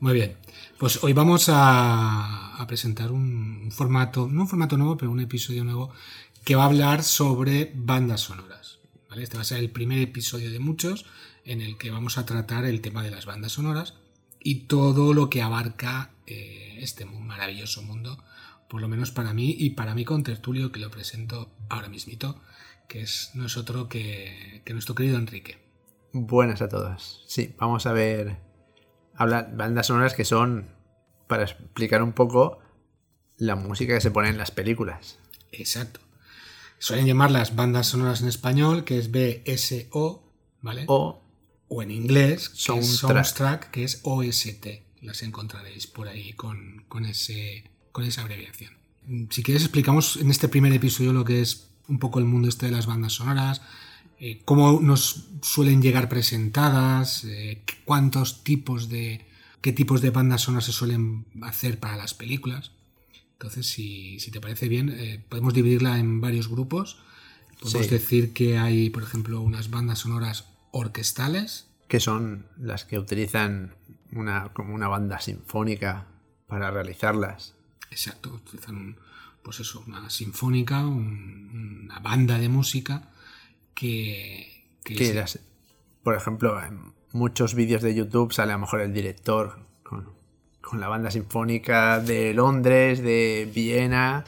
Muy 0.00 0.14
bien. 0.14 0.36
Pues 0.78 1.02
hoy 1.02 1.12
vamos 1.12 1.46
a, 1.48 2.64
presentar 2.68 3.10
un, 3.10 3.70
formato, 3.72 4.28
no 4.28 4.42
un 4.42 4.48
formato 4.48 4.76
nuevo, 4.76 4.96
pero 4.96 5.10
un 5.10 5.18
episodio 5.18 5.64
nuevo 5.64 5.90
que 6.44 6.54
va 6.54 6.62
a 6.62 6.66
hablar 6.66 7.02
sobre 7.02 7.72
bandas 7.74 8.20
sonoras. 8.20 8.78
Este 9.16 9.36
va 9.36 9.40
a 9.40 9.44
ser 9.44 9.58
el 9.58 9.70
primer 9.70 9.98
episodio 9.98 10.52
de 10.52 10.60
muchos 10.60 11.06
en 11.44 11.60
el 11.60 11.76
que 11.76 11.90
vamos 11.90 12.16
a 12.16 12.26
tratar 12.26 12.64
el 12.64 12.80
tema 12.80 13.02
de 13.02 13.10
las 13.10 13.26
bandas 13.26 13.52
sonoras 13.52 13.94
y 14.38 14.66
todo 14.66 15.12
lo 15.14 15.28
que 15.28 15.42
abarca 15.42 16.12
eh, 16.28 16.76
este 16.78 17.04
maravilloso 17.04 17.82
mundo, 17.82 18.22
por 18.68 18.80
lo 18.80 18.86
menos 18.86 19.10
para 19.10 19.34
mí 19.34 19.56
y 19.58 19.70
para 19.70 19.96
mí 19.96 20.04
con 20.04 20.22
Tertulio, 20.22 20.70
que 20.70 20.78
lo 20.78 20.92
presento 20.92 21.50
ahora 21.68 21.88
mismito, 21.88 22.40
que 22.86 23.00
es 23.00 23.32
no 23.34 23.46
es 23.46 23.56
otro 23.56 23.88
que, 23.88 24.62
que 24.64 24.72
nuestro 24.72 24.94
querido 24.94 25.18
Enrique. 25.18 25.58
Buenas 26.12 26.62
a 26.62 26.68
todos. 26.68 27.24
Sí, 27.26 27.56
vamos 27.58 27.86
a 27.86 27.92
ver 27.92 28.47
hablar 29.18 29.54
bandas 29.54 29.88
sonoras 29.88 30.14
que 30.14 30.24
son 30.24 30.68
para 31.26 31.42
explicar 31.42 32.02
un 32.02 32.12
poco 32.12 32.60
la 33.36 33.56
música 33.56 33.94
que 33.94 34.00
se 34.00 34.10
pone 34.10 34.28
en 34.28 34.38
las 34.38 34.50
películas. 34.50 35.18
Exacto. 35.52 36.00
Suelen 36.78 37.06
llamarlas 37.06 37.56
bandas 37.56 37.88
sonoras 37.88 38.22
en 38.22 38.28
español, 38.28 38.84
que 38.84 38.98
es 38.98 39.10
BSO, 39.10 40.22
¿vale? 40.62 40.84
O, 40.86 41.20
o 41.66 41.82
en 41.82 41.90
inglés, 41.90 42.48
que 42.48 42.78
es 42.78 42.96
soundtrack, 42.96 43.70
que 43.70 43.84
es 43.84 44.00
OST. 44.04 44.66
Las 45.02 45.22
encontraréis 45.22 45.86
por 45.86 46.08
ahí 46.08 46.32
con, 46.34 46.84
con, 46.88 47.04
ese, 47.04 47.64
con 47.92 48.04
esa 48.04 48.22
abreviación. 48.22 48.74
Si 49.30 49.42
quieres 49.42 49.62
explicamos 49.64 50.16
en 50.16 50.30
este 50.30 50.48
primer 50.48 50.72
episodio 50.72 51.12
lo 51.12 51.24
que 51.24 51.40
es 51.40 51.68
un 51.88 51.98
poco 51.98 52.18
el 52.18 52.26
mundo 52.26 52.48
este 52.48 52.66
de 52.66 52.72
las 52.72 52.86
bandas 52.86 53.14
sonoras, 53.14 53.62
eh, 54.20 54.42
cómo 54.44 54.80
nos 54.80 55.28
suelen 55.42 55.80
llegar 55.80 56.08
presentadas, 56.08 57.24
eh, 57.24 57.62
cuántos 57.84 58.42
tipos 58.42 58.88
de 58.88 59.26
qué 59.60 59.72
tipos 59.72 60.00
de 60.00 60.10
bandas 60.10 60.42
sonoras 60.42 60.64
se 60.64 60.72
suelen 60.72 61.26
hacer 61.42 61.78
para 61.78 61.96
las 61.96 62.14
películas. 62.14 62.72
Entonces, 63.32 63.66
si, 63.66 64.18
te 64.32 64.40
parece 64.40 64.68
bien, 64.68 64.88
eh, 64.88 65.24
podemos 65.28 65.54
dividirla 65.54 65.98
en 65.98 66.20
varios 66.20 66.48
grupos. 66.48 66.98
Podemos 67.60 67.90
decir 67.90 68.32
que 68.32 68.58
hay, 68.58 68.90
por 68.90 69.02
ejemplo, 69.02 69.40
unas 69.40 69.70
bandas 69.70 70.00
sonoras 70.00 70.46
orquestales. 70.72 71.68
Que 71.88 72.00
son 72.00 72.46
las 72.56 72.84
que 72.84 72.98
utilizan 72.98 73.74
una, 74.12 74.52
como 74.52 74.74
una 74.74 74.88
banda 74.88 75.20
sinfónica 75.20 76.06
para 76.48 76.70
realizarlas. 76.70 77.54
Exacto, 77.90 78.30
utilizan 78.34 78.96
pues 79.42 79.60
eso, 79.60 79.82
una 79.86 80.10
sinfónica, 80.10 80.84
una 80.86 82.00
banda 82.00 82.38
de 82.38 82.48
música 82.48 83.10
que... 83.78 84.66
que, 84.82 85.24
por 86.02 86.16
ejemplo, 86.16 86.60
en 86.62 86.92
muchos 87.12 87.54
vídeos 87.54 87.80
de 87.80 87.94
YouTube 87.94 88.32
sale 88.32 88.52
a 88.52 88.56
lo 88.56 88.62
mejor 88.62 88.80
el 88.80 88.92
director 88.92 89.60
con, 89.84 90.80
la 90.80 90.88
banda 90.88 91.10
sinfónica 91.10 92.00
de 92.00 92.34
Londres, 92.34 93.02
de 93.02 93.50
Viena, 93.54 94.24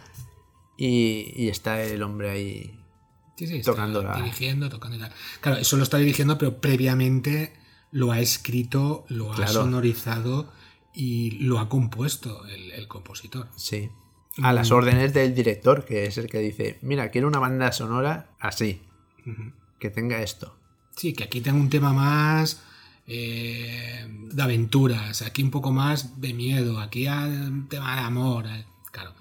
y, 0.76 1.48
está 1.48 1.82
el 1.82 2.02
hombre 2.02 2.30
ahí 2.30 2.76
tocando 3.64 4.02
Dirigiendo, 4.14 4.68
tocando 4.68 4.96
y 4.96 5.00
tal. 5.00 5.12
Claro, 5.40 5.58
eso 5.58 5.76
lo 5.76 5.82
está 5.82 5.98
dirigiendo, 5.98 6.38
pero 6.38 6.60
previamente 6.60 7.52
lo 7.90 8.12
ha 8.12 8.20
escrito, 8.20 9.04
lo 9.08 9.32
ha 9.32 9.46
sonorizado 9.48 10.52
y 10.94 11.32
lo 11.42 11.58
ha 11.58 11.68
compuesto 11.68 12.46
el, 12.46 12.86
compositor. 12.88 13.48
Sí. 13.56 13.90
A 14.42 14.52
las 14.52 14.70
órdenes 14.70 15.12
del 15.12 15.34
director, 15.34 15.84
que 15.84 16.06
es 16.06 16.16
el 16.18 16.28
que 16.28 16.38
dice, 16.38 16.78
mira, 16.82 17.10
quiero 17.10 17.26
una 17.28 17.40
banda 17.40 17.72
sonora 17.72 18.30
así 18.38 18.80
que 19.78 19.90
tenga 19.90 20.22
esto. 20.22 20.56
Sí, 20.96 21.12
que 21.12 21.24
aquí 21.24 21.40
tenga 21.40 21.58
un 21.58 21.70
tema 21.70 21.92
más 21.92 22.62
eh, 23.06 24.06
de 24.08 24.42
aventuras, 24.42 25.22
aquí 25.22 25.42
un 25.42 25.50
poco 25.50 25.72
más 25.72 26.20
de 26.20 26.34
miedo, 26.34 26.78
aquí 26.80 27.08
un 27.08 27.68
tema 27.68 27.96
de 27.96 28.00
amor. 28.02 28.46
Eh. 28.46 28.64
Claro, 28.92 29.14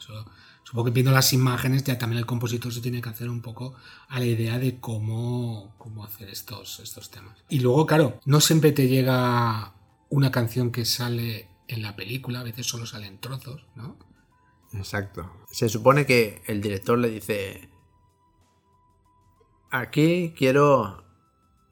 supongo 0.63 0.85
que 0.85 0.91
viendo 0.91 1.11
las 1.11 1.33
imágenes 1.33 1.83
ya 1.83 1.97
también 1.97 2.19
el 2.19 2.25
compositor 2.25 2.73
se 2.73 2.81
tiene 2.81 3.01
que 3.01 3.09
hacer 3.09 3.29
un 3.29 3.41
poco 3.41 3.75
a 4.07 4.19
la 4.19 4.25
idea 4.25 4.59
de 4.59 4.79
cómo, 4.79 5.73
cómo 5.77 6.03
hacer 6.03 6.29
estos, 6.29 6.79
estos 6.79 7.09
temas. 7.09 7.37
Y 7.49 7.59
luego, 7.59 7.85
claro, 7.85 8.19
no 8.25 8.41
siempre 8.41 8.71
te 8.71 8.87
llega 8.87 9.73
una 10.09 10.31
canción 10.31 10.71
que 10.71 10.85
sale 10.85 11.47
en 11.67 11.81
la 11.81 11.95
película, 11.95 12.41
a 12.41 12.43
veces 12.43 12.67
solo 12.67 12.85
salen 12.85 13.19
trozos, 13.19 13.65
¿no? 13.75 13.97
Exacto. 14.73 15.31
Se 15.51 15.69
supone 15.69 16.05
que 16.05 16.41
el 16.47 16.61
director 16.61 16.97
le 16.97 17.09
dice, 17.09 17.68
Aquí 19.71 20.33
quiero 20.35 21.03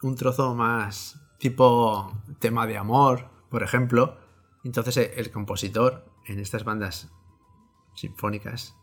un 0.01 0.15
trozo 0.15 0.53
más 0.53 1.19
tipo 1.39 2.11
tema 2.39 2.67
de 2.67 2.77
amor, 2.77 3.29
por 3.49 3.63
ejemplo. 3.63 4.17
Entonces 4.63 4.97
eh, 4.97 5.13
el 5.17 5.31
compositor 5.31 6.05
en 6.25 6.39
estas 6.39 6.63
bandas 6.63 7.09
sinfónicas 7.95 8.75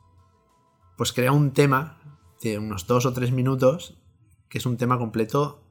pues 0.96 1.12
crea 1.12 1.32
un 1.32 1.52
tema 1.52 1.98
de 2.42 2.58
unos 2.58 2.86
dos 2.86 3.06
o 3.06 3.12
tres 3.12 3.32
minutos 3.32 3.96
que 4.48 4.58
es 4.58 4.66
un 4.66 4.76
tema 4.76 4.98
completo 4.98 5.62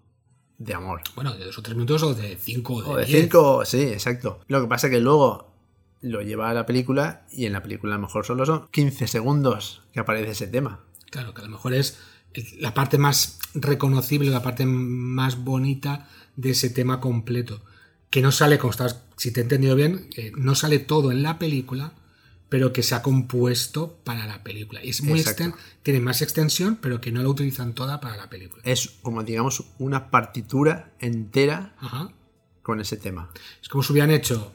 de 0.58 0.74
amor. 0.74 1.02
Bueno, 1.16 1.34
de 1.34 1.46
dos 1.46 1.58
o 1.58 1.62
tres 1.62 1.76
minutos 1.76 2.04
o 2.04 2.14
de 2.14 2.36
cinco 2.38 2.76
o 2.76 2.98
de, 2.98 3.06
cinco, 3.06 3.66
sí, 3.66 3.82
exacto. 3.82 4.40
Lo 4.48 4.62
que 4.62 4.68
pasa 4.68 4.88
es 4.88 4.92
que 4.92 5.00
luego 5.00 5.54
lo 6.02 6.22
lleva 6.22 6.50
a 6.50 6.54
la 6.54 6.66
película 6.66 7.26
y 7.32 7.46
en 7.46 7.54
la 7.54 7.64
película 7.64 7.96
a 7.96 7.98
lo 7.98 8.04
mejor 8.04 8.26
solo 8.26 8.46
son 8.46 8.68
15 8.72 9.08
segundos 9.08 9.84
que 9.94 10.00
aparece 10.00 10.32
ese 10.32 10.48
tema. 10.48 10.82
Claro, 11.10 11.34
que 11.34 11.42
a 11.42 11.46
lo 11.46 11.52
mejor 11.52 11.74
es 11.74 12.00
la 12.60 12.74
parte 12.74 12.98
más 12.98 13.40
reconocible, 13.54 14.30
la 14.30 14.44
parte 14.44 14.66
más 14.66 15.44
bonita 15.44 16.08
de 16.36 16.52
ese 16.52 16.70
tema 16.70 17.00
completo. 17.00 17.62
Que 18.10 18.22
no 18.22 18.32
sale, 18.32 18.58
como 18.58 18.72
estás, 18.72 19.02
si 19.18 19.32
te 19.32 19.42
he 19.42 19.44
entendido 19.44 19.76
bien, 19.76 20.08
eh, 20.16 20.32
no 20.36 20.56
sale 20.56 20.80
todo 20.80 21.12
en 21.12 21.24
la 21.24 21.40
película, 21.40 21.94
pero 22.50 22.72
que 22.72 22.84
se 22.84 22.94
ha 22.94 23.02
compuesto 23.02 23.98
para 24.04 24.28
la 24.28 24.44
película. 24.44 24.84
Y 24.84 24.90
es 24.90 25.02
muy 25.02 25.24
tiene 25.82 26.00
más 26.00 26.22
extensión, 26.22 26.78
pero 26.80 27.02
que 27.02 27.12
no 27.12 27.24
la 27.24 27.30
utilizan 27.30 27.74
toda 27.74 28.00
para 28.00 28.16
la 28.16 28.30
película. 28.30 28.62
Es 28.66 28.90
como, 29.02 29.24
digamos, 29.24 29.64
una 29.80 30.12
partitura 30.12 30.94
entera 31.00 31.74
con 32.64 32.80
ese 32.80 32.98
tema. 32.98 33.30
Es 33.62 33.70
como 33.70 33.84
si 33.84 33.92
hubieran 33.92 34.10
hecho, 34.10 34.54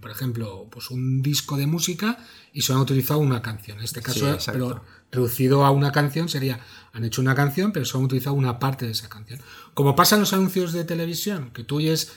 por 0.00 0.10
ejemplo, 0.10 0.66
pues 0.70 0.90
un 0.90 1.22
disco 1.22 1.56
de 1.56 1.66
música 1.66 2.18
y 2.52 2.62
se 2.62 2.72
han 2.72 2.80
utilizado 2.80 3.20
una 3.20 3.40
canción. 3.40 3.78
En 3.78 3.84
este 3.84 4.02
caso, 4.02 4.36
pero 4.52 4.84
reducido 5.12 5.64
a 5.64 5.70
una 5.70 5.92
canción 5.92 6.28
sería, 6.28 6.60
han 6.92 7.04
hecho 7.04 7.20
una 7.22 7.34
canción, 7.34 7.72
pero 7.72 7.86
solo 7.86 8.00
han 8.00 8.04
utilizado 8.06 8.34
una 8.34 8.58
parte 8.58 8.84
de 8.84 8.92
esa 8.92 9.08
canción. 9.08 9.40
Como 9.74 9.94
pasa 9.96 10.16
en 10.16 10.20
los 10.22 10.32
anuncios 10.32 10.72
de 10.72 10.84
televisión, 10.84 11.50
que 11.52 11.62
tú 11.64 11.76
oyes 11.76 12.12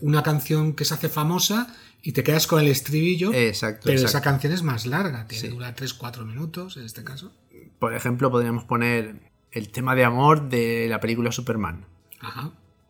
una 0.00 0.22
canción 0.22 0.72
que 0.72 0.84
se 0.84 0.94
hace 0.94 1.08
famosa 1.08 1.74
y 2.02 2.12
te 2.12 2.22
quedas 2.22 2.46
con 2.46 2.60
el 2.60 2.68
estribillo, 2.68 3.30
pero 3.30 4.00
esa 4.00 4.22
canción 4.22 4.52
es 4.52 4.62
más 4.62 4.86
larga, 4.86 5.26
tiene, 5.26 5.50
dura 5.50 5.76
3-4 5.76 6.24
minutos 6.24 6.78
en 6.78 6.84
este 6.84 7.04
caso. 7.04 7.32
Por 7.78 7.94
ejemplo, 7.94 8.30
podríamos 8.30 8.64
poner 8.64 9.30
el 9.52 9.68
tema 9.68 9.94
de 9.94 10.04
amor 10.04 10.48
de 10.48 10.86
la 10.88 11.00
película 11.00 11.32
Superman. 11.32 11.84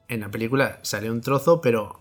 En 0.08 0.20
la 0.20 0.31
película 0.31 0.81
sale 0.82 1.10
un 1.10 1.20
trozo, 1.20 1.60
pero 1.60 2.00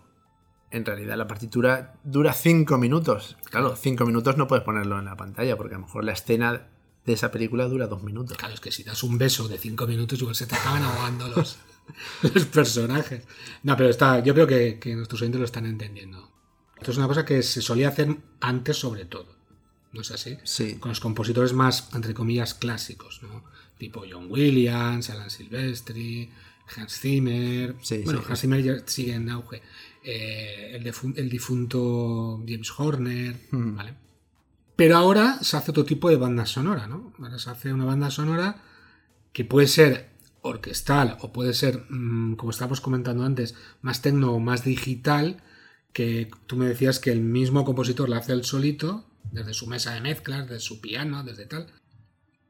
en 0.71 0.85
realidad 0.85 1.17
la 1.17 1.27
partitura 1.27 1.99
dura 2.03 2.33
5 2.33 2.77
minutos. 2.77 3.37
Claro, 3.49 3.75
5 3.75 4.05
minutos 4.05 4.37
no 4.37 4.47
puedes 4.47 4.63
ponerlo 4.63 4.97
en 4.97 5.05
la 5.05 5.17
pantalla, 5.17 5.55
porque 5.57 5.75
a 5.75 5.77
lo 5.77 5.85
mejor 5.85 6.03
la 6.03 6.13
escena 6.13 6.67
de 7.07 7.13
esa 7.13 7.31
película 7.31 7.65
dura 7.65 7.87
dos 7.87 8.03
minutos. 8.03 8.37
Claro, 8.37 8.53
es 8.53 8.59
que 8.59 8.71
si 8.71 8.83
das 8.83 9.01
un 9.01 9.17
beso 9.17 9.47
de 9.47 9.57
cinco 9.57 9.87
minutos, 9.87 10.19
igual 10.19 10.35
se 10.35 10.45
te 10.45 10.55
acaban 10.55 10.83
ahogando 10.83 11.29
los, 11.29 11.57
los 12.33 12.45
personajes. 12.45 13.23
No, 13.63 13.77
pero 13.77 13.89
está, 13.89 14.21
yo 14.21 14.33
creo 14.33 14.45
que, 14.45 14.79
nuestros 14.93 15.21
oyentes 15.21 15.39
lo 15.39 15.45
están 15.45 15.65
entendiendo. 15.65 16.29
Esto 16.77 16.91
es 16.91 16.97
una 16.97 17.07
cosa 17.07 17.25
que 17.25 17.41
se 17.41 17.61
solía 17.61 17.87
hacer 17.87 18.17
antes 18.41 18.77
sobre 18.77 19.05
todo. 19.05 19.37
¿No 19.93 20.01
es 20.01 20.11
así? 20.11 20.37
Sí. 20.43 20.75
Con 20.75 20.89
los 20.89 20.99
compositores 20.99 21.53
más, 21.53 21.89
entre 21.95 22.13
comillas, 22.13 22.53
clásicos, 22.53 23.23
¿no? 23.23 23.45
Tipo 23.77 24.03
John 24.09 24.27
Williams, 24.29 25.09
Alan 25.09 25.29
Silvestri, 25.29 26.29
Hans 26.75 26.99
Zimmer. 26.99 27.75
Sí, 27.81 28.01
bueno, 28.03 28.21
Hans 28.27 28.41
Zimmer 28.41 28.61
ya 28.61 28.75
sigue 28.85 29.13
en 29.13 29.29
auge. 29.29 29.61
Eh, 30.03 30.75
el, 30.75 30.93
el, 31.15 31.29
difunto 31.29 32.43
James 32.47 32.71
Horner, 32.77 33.35
hmm. 33.51 33.75
¿vale? 33.75 33.93
Pero 34.75 34.95
ahora 34.95 35.39
se 35.41 35.57
hace 35.57 35.71
otro 35.71 35.85
tipo 35.85 36.09
de 36.09 36.17
banda 36.17 36.45
sonora, 36.45 36.87
¿no? 36.87 37.13
Ahora 37.19 37.39
se 37.39 37.49
hace 37.49 37.73
una 37.73 37.85
banda 37.85 38.11
sonora 38.11 38.63
que 39.33 39.43
puede 39.43 39.67
ser 39.67 40.11
orquestal 40.41 41.17
o 41.21 41.33
puede 41.33 41.53
ser, 41.53 41.85
mm, 41.89 42.35
como 42.35 42.51
estábamos 42.51 42.81
comentando 42.81 43.23
antes, 43.23 43.55
más 43.81 44.01
tecno 44.01 44.33
o 44.33 44.39
más 44.39 44.63
digital, 44.63 45.43
que 45.93 46.29
tú 46.45 46.55
me 46.57 46.67
decías 46.67 46.99
que 46.99 47.11
el 47.11 47.21
mismo 47.21 47.65
compositor 47.65 48.07
la 48.09 48.17
hace 48.17 48.33
el 48.33 48.45
solito, 48.45 49.09
desde 49.31 49.53
su 49.53 49.67
mesa 49.67 49.93
de 49.93 50.01
mezclas, 50.01 50.47
desde 50.47 50.59
su 50.59 50.79
piano, 50.79 51.23
desde 51.23 51.45
tal, 51.45 51.67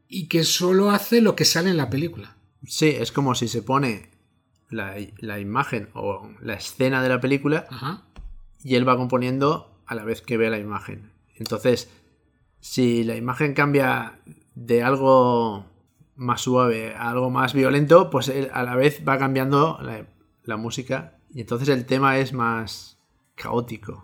y 0.08 0.28
que 0.28 0.44
solo 0.44 0.92
hace 0.92 1.22
lo 1.22 1.36
que 1.36 1.46
sale 1.46 1.70
en 1.70 1.78
la 1.78 1.90
película. 1.90 2.37
Sí, 2.68 2.90
es 2.90 3.12
como 3.12 3.34
si 3.34 3.48
se 3.48 3.64
pone 3.64 4.12
la, 4.70 4.96
la 5.18 5.40
imagen 5.40 5.90
o 5.94 6.30
la 6.42 6.54
escena 6.54 7.02
de 7.02 7.10
la 7.10 7.20
película 7.20 7.66
Ajá. 7.70 8.04
y 8.64 8.76
él 8.76 8.88
va 8.88 8.98
componiendo 8.98 9.82
a 9.86 9.96
la 9.96 10.04
vez 10.04 10.22
que 10.22 10.38
ve 10.38 10.50
la 10.50 10.60
imagen. 10.60 11.14
Entonces, 11.36 11.90
si 12.60 13.04
la 13.04 13.16
imagen 13.16 13.54
cambia 13.54 14.20
de 14.54 14.84
algo 14.84 15.66
más 16.16 16.42
suave 16.42 16.94
a 16.96 17.10
algo 17.10 17.30
más 17.30 17.54
violento, 17.54 18.10
pues 18.10 18.28
él 18.28 18.50
a 18.54 18.64
la 18.64 18.76
vez 18.76 19.02
va 19.08 19.18
cambiando 19.18 19.80
la, 19.82 20.06
la 20.44 20.58
música 20.58 21.20
y 21.34 21.42
entonces 21.42 21.70
el 21.70 21.86
tema 21.86 22.18
es 22.18 22.34
más 22.34 23.00
caótico. 23.36 24.04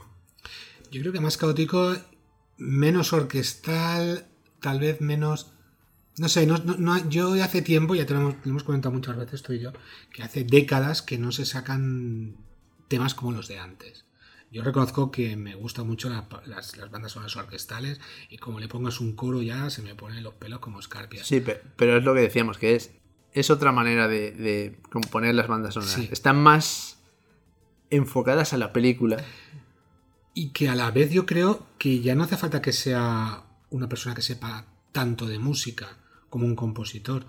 Yo 0.92 1.02
creo 1.02 1.12
que 1.12 1.20
más 1.20 1.38
caótico, 1.38 1.96
menos 2.58 3.14
orquestal, 3.14 4.28
tal 4.60 4.80
vez 4.80 5.02
menos... 5.02 5.53
No 6.18 6.30
sé, 6.30 6.46
no, 6.46 6.58
no- 6.60 6.78
no- 6.78 7.10
yo 7.10 7.34
hace 7.44 7.62
tiempo, 7.62 7.96
ya 7.96 8.06
te 8.06 8.14
lo 8.14 8.20
hemos, 8.20 8.36
lo 8.44 8.52
hemos 8.52 8.64
comentado 8.64 8.94
muchas 8.94 9.18
veces 9.18 9.42
tú 9.42 9.54
y 9.54 9.60
yo, 9.60 9.72
que 10.14 10.22
hace 10.24 10.44
décadas 10.44 11.02
que 11.02 11.18
no 11.18 11.32
se 11.32 11.46
sacan 11.46 12.36
temas 12.88 13.16
como 13.16 13.32
los 13.32 13.48
de 13.48 13.58
antes. 13.60 14.06
Yo 14.52 14.62
reconozco 14.64 15.10
que 15.10 15.36
me 15.36 15.56
gustan 15.56 15.88
mucho 15.88 16.10
la- 16.10 16.28
las, 16.46 16.78
las 16.78 16.92
bandas 16.92 17.14
sonoras 17.14 17.36
orquestales 17.36 18.00
y 18.30 18.38
como 18.38 18.60
le 18.60 18.68
pongas 18.68 19.00
un 19.00 19.16
coro 19.16 19.42
ya 19.42 19.72
se 19.72 19.82
me 19.82 19.96
ponen 19.96 20.22
los 20.24 20.36
pelos 20.36 20.60
como 20.60 20.80
escarpias. 20.80 21.26
Sí, 21.26 21.40
pe- 21.40 21.62
pero 21.76 21.98
es 21.98 22.04
lo 22.04 22.14
que 22.14 22.22
decíamos, 22.22 22.60
que 22.60 22.76
es, 22.76 22.92
es 23.34 23.50
otra 23.50 23.72
manera 23.72 24.08
de, 24.08 24.32
de 24.32 24.78
componer 24.92 25.34
las 25.34 25.48
bandas 25.48 25.74
sonoras. 25.74 25.96
Sí. 25.96 26.08
Están 26.12 26.38
más 26.38 27.00
enfocadas 27.90 28.54
a 28.54 28.58
la 28.58 28.72
película. 28.74 29.24
Y 30.36 30.50
que 30.50 30.70
a 30.70 30.76
la 30.76 30.92
vez 30.92 31.12
yo 31.12 31.26
creo 31.26 31.66
que 31.80 32.02
ya 32.02 32.14
no 32.14 32.24
hace 32.24 32.38
falta 32.38 32.62
que 32.62 32.74
sea 32.74 33.44
una 33.72 33.90
persona 33.90 34.14
que 34.16 34.22
sepa 34.22 34.66
tanto 34.92 35.26
de 35.26 35.40
música 35.40 35.98
como 36.34 36.48
un 36.48 36.56
compositor. 36.56 37.28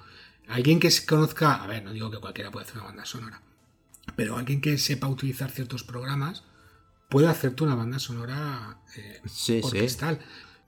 Alguien 0.49 0.81
que 0.81 0.91
se 0.91 1.05
conozca, 1.05 1.63
a 1.63 1.67
ver, 1.67 1.85
no 1.85 1.93
digo 1.93 2.11
que 2.11 2.19
cualquiera 2.19 2.51
puede 2.51 2.65
hacer 2.65 2.79
una 2.79 2.87
banda 2.87 3.05
sonora, 3.05 3.43
pero 4.17 4.39
alguien 4.39 4.63
que 4.63 4.79
sepa 4.79 5.09
utilizar 5.09 5.51
ciertos 5.51 5.85
programas 5.85 6.43
puede 7.11 7.29
hacerte 7.29 7.65
una 7.65 7.75
banda 7.75 7.99
sonora 7.99 8.79
eh, 8.97 9.21
Sí, 9.27 9.61
sí. 9.61 9.67
orquestal. 9.67 10.21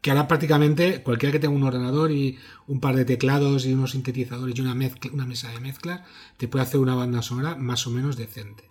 Que 0.03 0.11
ahora 0.11 0.29
prácticamente 0.29 1.03
cualquiera 1.03 1.33
que 1.33 1.39
tenga 1.41 1.55
un 1.57 1.63
ordenador 1.63 2.11
y 2.11 2.39
un 2.67 2.79
par 2.81 2.95
de 2.95 3.07
teclados 3.07 3.65
y 3.65 3.73
unos 3.73 3.93
sintetizadores 3.93 4.55
y 4.57 4.61
una, 4.61 4.75
mezcla, 4.75 5.11
una 5.13 5.25
mesa 5.27 5.51
de 5.51 5.61
mezcla, 5.61 6.05
te 6.37 6.47
puede 6.47 6.63
hacer 6.65 6.79
una 6.79 6.95
banda 6.95 7.23
sonora 7.23 7.57
más 7.57 7.87
o 7.87 7.91
menos 7.91 8.17
decente. 8.19 8.71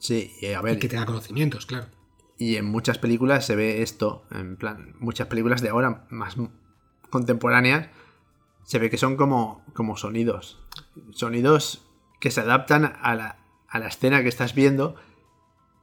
Sí, 0.00 0.32
y 0.42 0.46
a 0.46 0.60
Y 0.60 0.62
ver, 0.62 0.78
que 0.80 0.88
tenga 0.88 1.06
conocimientos, 1.06 1.66
claro. 1.66 1.86
y 2.36 2.56
en 2.56 2.64
muchas 2.66 2.98
películas 2.98 3.46
se 3.46 3.54
ve 3.56 3.80
esto, 3.82 4.26
en 4.32 4.56
plan, 4.56 4.94
muchas 4.98 5.28
películas 5.28 5.62
de 5.62 5.68
ahora 5.70 6.06
más 6.10 6.34
contemporáneas, 7.10 7.88
se 8.64 8.78
ve 8.78 8.90
que 8.90 8.98
son 8.98 9.16
como, 9.16 9.64
como 9.72 9.96
sonidos. 9.96 10.60
Sonidos 11.12 11.86
que 12.20 12.30
se 12.30 12.40
adaptan 12.40 12.96
a 13.00 13.14
la, 13.14 13.38
a 13.68 13.78
la 13.78 13.88
escena 13.88 14.22
que 14.22 14.28
estás 14.28 14.54
viendo 14.54 14.96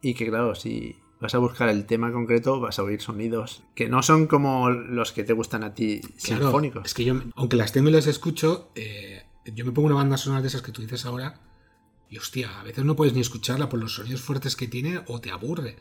y 0.01 0.15
que 0.15 0.27
claro, 0.27 0.55
si 0.55 0.97
vas 1.19 1.35
a 1.35 1.37
buscar 1.37 1.69
el 1.69 1.85
tema 1.85 2.11
concreto 2.11 2.59
vas 2.59 2.79
a 2.79 2.83
oír 2.83 2.99
sonidos 2.99 3.63
que 3.75 3.87
no 3.87 4.01
son 4.01 4.25
como 4.25 4.71
los 4.71 5.11
que 5.11 5.23
te 5.23 5.33
gustan 5.33 5.63
a 5.63 5.73
ti 5.75 6.01
Claro, 6.23 6.45
sinfónicos. 6.45 6.85
Es 6.85 6.93
que 6.95 7.05
yo, 7.05 7.21
aunque 7.35 7.57
las 7.57 7.71
tengo 7.71 7.89
y 7.89 7.91
las 7.91 8.07
escucho, 8.07 8.71
eh, 8.75 9.23
yo 9.45 9.63
me 9.65 9.71
pongo 9.71 9.85
una 9.87 9.95
banda 9.95 10.17
sonora 10.17 10.41
de 10.41 10.47
esas 10.47 10.63
que 10.63 10.71
tú 10.71 10.81
dices 10.81 11.05
ahora 11.05 11.39
y 12.09 12.17
hostia, 12.17 12.59
a 12.59 12.63
veces 12.63 12.83
no 12.83 12.95
puedes 12.95 13.13
ni 13.13 13.21
escucharla 13.21 13.69
por 13.69 13.79
los 13.79 13.93
sonidos 13.93 14.21
fuertes 14.21 14.55
que 14.55 14.67
tiene 14.67 15.01
o 15.07 15.21
te 15.21 15.31
aburre. 15.31 15.77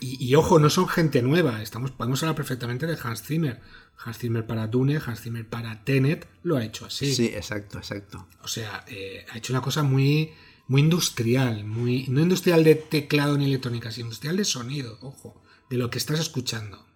Y, 0.00 0.22
y 0.22 0.34
ojo, 0.34 0.58
no 0.58 0.68
son 0.68 0.88
gente 0.88 1.22
nueva, 1.22 1.62
estamos, 1.62 1.90
podemos 1.92 2.22
hablar 2.22 2.36
perfectamente 2.36 2.86
de 2.86 2.98
Hans 3.02 3.22
Zimmer. 3.22 3.60
Hans 4.04 4.18
Zimmer 4.18 4.46
para 4.46 4.66
Dune, 4.66 4.98
Hans 5.04 5.20
Zimmer 5.20 5.46
para 5.48 5.84
Tenet, 5.84 6.26
lo 6.42 6.56
ha 6.56 6.64
hecho 6.64 6.86
así. 6.86 7.14
Sí, 7.14 7.26
exacto, 7.26 7.78
exacto. 7.78 8.26
O 8.42 8.48
sea, 8.48 8.84
eh, 8.88 9.26
ha 9.30 9.36
hecho 9.38 9.52
una 9.52 9.60
cosa 9.62 9.82
muy, 9.82 10.32
muy 10.68 10.80
industrial, 10.80 11.64
muy 11.64 12.06
no 12.08 12.20
industrial 12.20 12.64
de 12.64 12.76
teclado 12.76 13.36
ni 13.36 13.46
electrónica, 13.46 13.90
sino 13.90 14.06
industrial 14.06 14.36
de 14.38 14.44
sonido, 14.44 14.98
ojo, 15.02 15.42
de 15.68 15.76
lo 15.76 15.90
que 15.90 15.98
estás 15.98 16.18
escuchando. 16.20 16.86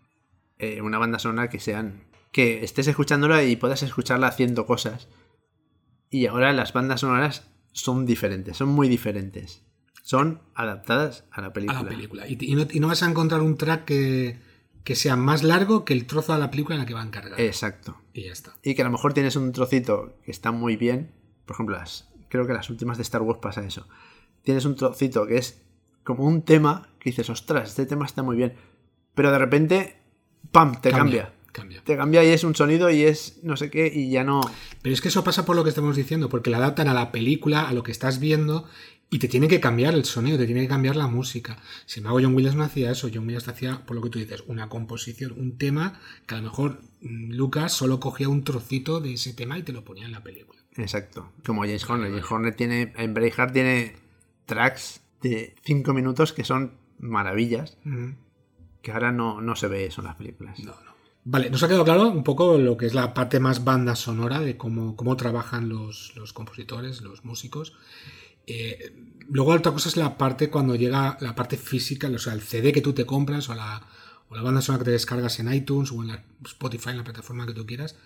eh, 0.59 0.81
una 0.81 0.99
banda 0.99 1.19
sonora 1.19 1.51
que 1.51 1.61
sean. 1.61 2.05
que 2.33 2.65
estés 2.65 2.87
escuchándola 2.89 3.45
y 3.45 3.57
puedas 3.57 3.83
escucharla 3.83 4.27
haciendo 4.29 4.67
cosas. 4.67 5.09
Y 6.11 6.27
ahora 6.27 6.53
las 6.53 6.73
bandas 6.73 7.01
sonoras 7.01 7.45
son 7.73 8.07
diferentes, 8.07 8.57
son 8.57 8.69
muy 8.71 8.89
diferentes. 8.89 9.63
Son 10.03 10.43
adaptadas 10.55 11.25
a 11.31 11.41
la 11.41 11.49
a 11.49 11.53
película. 11.53 11.83
la 11.83 11.89
película. 11.89 12.29
Y, 12.29 12.37
y 12.41 12.55
no, 12.55 12.67
y 12.71 12.81
no 12.81 12.89
vas 12.89 13.03
a 13.03 13.09
encontrar 13.11 13.41
un 13.41 13.57
track 13.57 13.85
que, 13.85 14.39
que 14.85 14.95
sea 14.95 15.17
más 15.17 15.43
largo 15.43 15.85
que 15.85 15.95
el 15.95 16.07
trozo 16.07 16.35
de 16.35 16.39
la 16.39 16.51
película 16.51 16.77
en 16.77 16.83
la 16.83 16.87
que 16.87 16.95
va 16.95 17.01
a 17.01 17.07
encargar. 17.07 17.41
Exacto. 17.41 17.97
Y 18.13 18.25
ya 18.25 18.33
está. 18.33 18.55
Y 18.63 18.75
que 18.75 18.83
a 18.83 18.85
lo 18.85 18.91
mejor 18.91 19.15
tienes 19.15 19.35
un 19.35 19.51
trocito 19.53 20.19
que 20.25 20.31
está 20.31 20.53
muy 20.53 20.77
bien. 20.77 21.11
Por 21.47 21.55
ejemplo, 21.55 21.77
las, 21.77 22.11
creo 22.29 22.47
que 22.47 22.53
las 22.53 22.69
últimas 22.69 22.99
de 22.99 23.03
Star 23.03 23.23
Wars 23.23 23.41
pasa 23.41 23.65
eso. 23.65 23.89
Tienes 24.43 24.67
un 24.67 24.77
trocito 24.77 25.27
que 25.27 25.39
es 25.39 25.63
como 26.05 26.25
un 26.25 26.43
tema 26.43 26.91
que 27.01 27.11
dices, 27.11 27.31
ostras, 27.31 27.71
este 27.71 27.87
tema 27.87 28.05
está 28.05 28.23
muy 28.23 28.37
bien. 28.37 28.55
Pero 29.15 29.33
de 29.33 29.39
repente, 29.39 29.97
¡pam! 30.53 30.81
te 30.81 30.91
cambia. 30.91 31.33
Cambia. 31.51 31.83
Te 31.85 31.97
cambia 31.97 32.25
y 32.25 32.31
es 32.31 32.43
un 32.43 32.57
sonido 32.57 32.91
y 32.91 33.05
es 33.05 33.39
no 33.45 33.57
sé 33.57 33.71
qué 33.71 33.87
y 33.87 34.11
ya 34.11 34.25
no. 34.25 34.41
Pero 34.83 34.93
es 34.93 35.01
que 35.01 35.07
eso 35.09 35.23
pasa 35.23 35.47
por 35.47 35.55
lo 35.55 35.63
que 35.63 35.71
estamos 35.71 35.95
diciendo, 35.95 36.29
porque 36.29 36.51
la 36.51 36.57
adaptan 36.57 36.89
a 36.89 36.95
la 36.95 37.13
película, 37.13 37.69
a 37.69 37.73
lo 37.73 37.85
que 37.85 37.93
estás 37.93 38.19
viendo, 38.19 38.69
y 39.11 39.19
te 39.19 39.29
tiene 39.29 39.49
que 39.49 39.61
cambiar 39.61 39.95
el 39.95 40.05
sonido, 40.05 40.39
te 40.39 40.47
tiene 40.47 40.63
que 40.63 40.69
cambiar 40.69 40.97
la 40.97 41.07
música. 41.07 41.59
Sin 41.87 42.01
embargo, 42.01 42.21
John 42.23 42.35
Williams 42.35 42.57
no 42.57 42.65
hacía 42.65 42.91
eso. 42.91 43.09
John 43.13 43.25
Williams 43.27 43.47
hacía, 43.49 43.85
por 43.87 43.95
lo 43.97 44.03
que 44.03 44.11
tú 44.11 44.19
dices, 44.19 44.43
una 44.47 44.69
composición, 44.69 45.35
un 45.37 45.57
tema 45.57 46.01
que 46.27 46.35
a 46.35 46.39
lo 46.39 46.45
mejor 46.45 46.81
mm, 47.01 47.33
Lucas 47.33 47.73
solo 47.73 48.01
cogía 48.01 48.29
un 48.29 48.45
trocito 48.45 49.01
de 49.01 49.15
ese 49.15 49.33
tema 49.33 49.59
y 49.59 49.63
te 49.63 49.73
lo 49.73 49.85
ponía 49.85 50.05
en 50.05 50.13
la 50.13 50.23
película. 50.23 50.61
Exacto. 50.77 51.31
Como 51.45 51.63
James 51.63 51.89
Horner. 51.89 52.11
James 52.11 52.31
Horner 52.31 52.55
tiene. 52.57 52.93
En 52.97 53.15
Braveheart 53.15 53.53
tiene 53.53 53.97
tracks 54.47 55.01
de 55.23 55.55
5 55.63 55.93
minutos 55.95 56.33
que 56.33 56.45
son 56.45 56.73
maravillas. 56.99 57.79
Que 58.83 58.93
ahora 58.93 59.13
no, 59.13 59.41
no 59.41 59.57
se 59.57 59.69
ve 59.69 59.87
eso 59.87 60.01
en 60.01 60.09
las 60.09 60.17
películas. 60.17 60.59
No, 60.59 60.73
no. 60.85 60.95
Vale, 61.27 61.49
nos 61.49 61.63
ha 61.63 61.69
quedado 61.69 61.85
claro 61.85 62.09
un 62.09 62.23
poco 62.23 62.59
lo 62.59 62.77
que 62.77 62.85
es 62.85 62.93
la 62.93 63.15
parte 63.15 63.41
más 63.41 63.65
banda 63.65 63.97
sonora 63.97 64.41
de 64.41 64.59
cómo, 64.59 64.95
cómo 64.95 65.17
trabajan 65.17 65.71
los, 65.71 66.15
los 66.17 66.35
compositores, 66.35 67.01
los 67.01 67.25
músicos. 67.25 67.75
Eh, 68.47 68.95
luego 69.29 69.53
otra 69.53 69.73
cosa 69.73 69.89
es 69.89 69.97
la 69.97 70.19
parte 70.19 70.51
cuando 70.51 70.75
llega 70.75 71.17
la 71.21 71.35
parte 71.35 71.57
física, 71.57 72.09
o 72.09 72.19
sea, 72.19 72.33
el 72.33 72.43
CD 72.43 72.73
que 72.73 72.81
tú 72.81 72.93
te 72.93 73.07
compras 73.07 73.49
o 73.49 73.55
la, 73.55 73.87
o 74.29 74.37
la 74.37 74.43
banda 74.43 74.61
sonora 74.61 74.81
que 74.81 74.87
te 74.87 74.93
descargas 74.93 75.39
en 75.41 75.53
iTunes 75.53 75.93
o 75.93 76.03
en 76.03 76.09
la 76.09 76.25
Spotify, 76.45 76.91
en 76.91 76.99
la 76.99 77.05
plataforma 77.05 77.47
que 77.47 77.55
tú 77.55 77.67
quieras. 77.67 77.97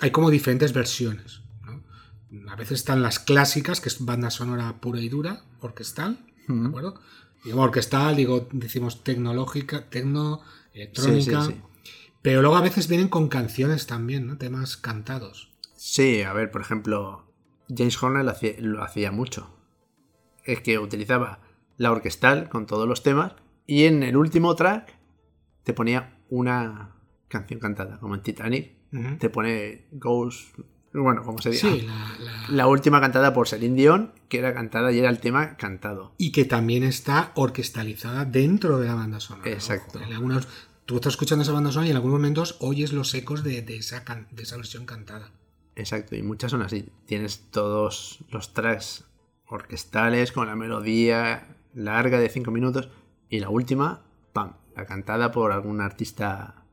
Hay 0.00 0.10
como 0.10 0.30
diferentes 0.30 0.72
versiones. 0.72 1.42
¿no? 1.62 2.50
A 2.50 2.56
veces 2.56 2.80
están 2.80 3.02
las 3.02 3.18
clásicas, 3.18 3.80
que 3.80 3.88
es 3.88 4.04
banda 4.04 4.30
sonora 4.30 4.80
pura 4.80 5.00
y 5.00 5.08
dura, 5.08 5.44
orquestal, 5.60 6.18
¿de 6.48 6.68
acuerdo? 6.68 7.00
Digo 7.44 7.60
orquestal, 7.60 8.16
digo, 8.16 8.48
decimos 8.52 9.02
tecnológica, 9.02 9.88
tecno, 9.88 10.42
electrónica. 10.72 11.42
Sí, 11.42 11.52
sí, 11.52 11.54
sí. 11.54 11.60
Pero 12.22 12.40
luego 12.40 12.56
a 12.56 12.60
veces 12.60 12.86
vienen 12.86 13.08
con 13.08 13.28
canciones 13.28 13.86
también, 13.86 14.28
¿no? 14.28 14.38
Temas 14.38 14.76
cantados. 14.76 15.50
Sí, 15.74 16.22
a 16.22 16.32
ver, 16.32 16.52
por 16.52 16.60
ejemplo, 16.60 17.26
James 17.68 18.00
Horner 18.00 18.24
lo 18.24 18.30
hacía, 18.30 18.54
lo 18.58 18.84
hacía 18.84 19.10
mucho. 19.10 19.50
Es 20.44 20.60
que 20.60 20.78
utilizaba 20.78 21.40
la 21.76 21.90
orquestal 21.92 22.48
con 22.48 22.66
todos 22.66 22.88
los 22.88 23.02
temas 23.02 23.32
y 23.66 23.84
en 23.84 24.02
el 24.02 24.16
último 24.16 24.54
track 24.56 24.94
te 25.64 25.72
ponía 25.72 26.18
una 26.30 26.96
canción 27.28 27.60
cantada, 27.60 27.98
como 27.98 28.14
en 28.14 28.22
Titanic. 28.22 28.72
Te 29.18 29.30
pone 29.30 29.86
Ghost, 29.92 30.58
bueno, 30.92 31.22
como 31.22 31.38
se 31.40 31.50
diga. 31.50 31.70
Sí, 31.70 31.80
la, 31.86 31.94
la- 32.20 32.48
La 32.50 32.66
última 32.66 33.00
cantada 33.00 33.32
por 33.32 33.48
Celine 33.48 33.74
Dion, 33.76 34.12
que 34.28 34.38
era 34.38 34.52
cantada 34.52 34.92
y 34.92 34.98
era 34.98 35.08
el 35.08 35.18
tema 35.20 35.56
cantado. 35.56 36.12
Y 36.18 36.30
que 36.32 36.44
también 36.44 36.82
está 36.82 37.32
orquestalizada 37.34 38.24
dentro 38.26 38.78
de 38.78 38.88
la 38.88 38.94
banda 38.94 39.18
sonora. 39.20 39.50
Exacto. 39.50 39.98
Ojo, 39.98 40.06
en 40.08 40.12
algunos, 40.14 40.46
tú 40.84 40.96
estás 40.96 41.14
escuchando 41.14 41.42
esa 41.42 41.52
banda 41.52 41.70
sonora 41.70 41.86
y 41.86 41.90
en 41.92 41.96
algunos 41.96 42.18
momentos 42.18 42.56
oyes 42.60 42.92
los 42.92 43.14
ecos 43.14 43.42
de, 43.44 43.62
de 43.62 43.76
esa, 43.76 44.04
can- 44.04 44.26
de 44.30 44.42
esa 44.42 44.56
versión 44.58 44.84
cantada. 44.84 45.30
Exacto, 45.74 46.14
y 46.16 46.22
muchas 46.22 46.50
son 46.50 46.60
así. 46.60 46.90
Tienes 47.06 47.46
todos 47.50 48.18
los 48.28 48.52
tracks 48.52 49.06
orquestales 49.52 50.32
con 50.32 50.46
la 50.46 50.56
melodía 50.56 51.56
larga 51.74 52.18
de 52.18 52.28
5 52.28 52.50
minutos 52.50 52.88
y 53.28 53.40
la 53.40 53.48
última, 53.48 54.02
pam, 54.32 54.54
la 54.76 54.86
cantada 54.86 55.30
por 55.30 55.52
algún 55.52 55.80
artista. 55.80 56.64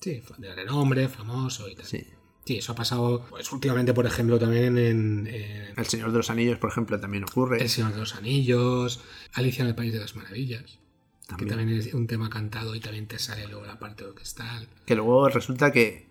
Sí, 0.00 0.22
de 0.38 0.54
renombre, 0.54 1.08
famoso 1.08 1.68
y 1.68 1.74
tal. 1.74 1.86
Sí. 1.86 2.06
Sí, 2.44 2.58
eso 2.58 2.72
ha 2.72 2.76
pasado 2.76 3.26
pues, 3.28 3.50
últimamente, 3.52 3.92
por 3.92 4.06
ejemplo, 4.06 4.38
también 4.38 4.78
en, 4.78 5.26
en 5.26 5.74
El 5.76 5.86
Señor 5.86 6.12
de 6.12 6.18
los 6.18 6.30
Anillos, 6.30 6.58
por 6.58 6.70
ejemplo, 6.70 7.00
también 7.00 7.24
ocurre. 7.24 7.60
El 7.60 7.68
Señor 7.68 7.92
de 7.92 7.98
los 7.98 8.14
Anillos, 8.14 9.02
Alicia 9.32 9.62
en 9.62 9.68
el 9.68 9.74
País 9.74 9.92
de 9.92 9.98
las 9.98 10.14
Maravillas, 10.14 10.78
También. 11.26 11.48
que 11.48 11.56
también 11.56 11.78
es 11.80 11.92
un 11.92 12.06
tema 12.06 12.30
cantado 12.30 12.76
y 12.76 12.80
también 12.80 13.08
te 13.08 13.18
sale 13.18 13.48
luego 13.48 13.66
la 13.66 13.80
parte 13.80 14.04
orquestal. 14.04 14.68
Que 14.86 14.94
luego 14.94 15.28
resulta 15.28 15.72
que 15.72 16.06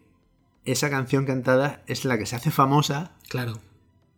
esa 0.65 0.89
canción 0.89 1.25
cantada 1.25 1.84
es 1.88 2.03
la 2.03 2.17
que 2.17 2.25
se 2.25 2.36
hace 2.36 2.51
famosa 2.51 3.15
Claro, 3.29 3.62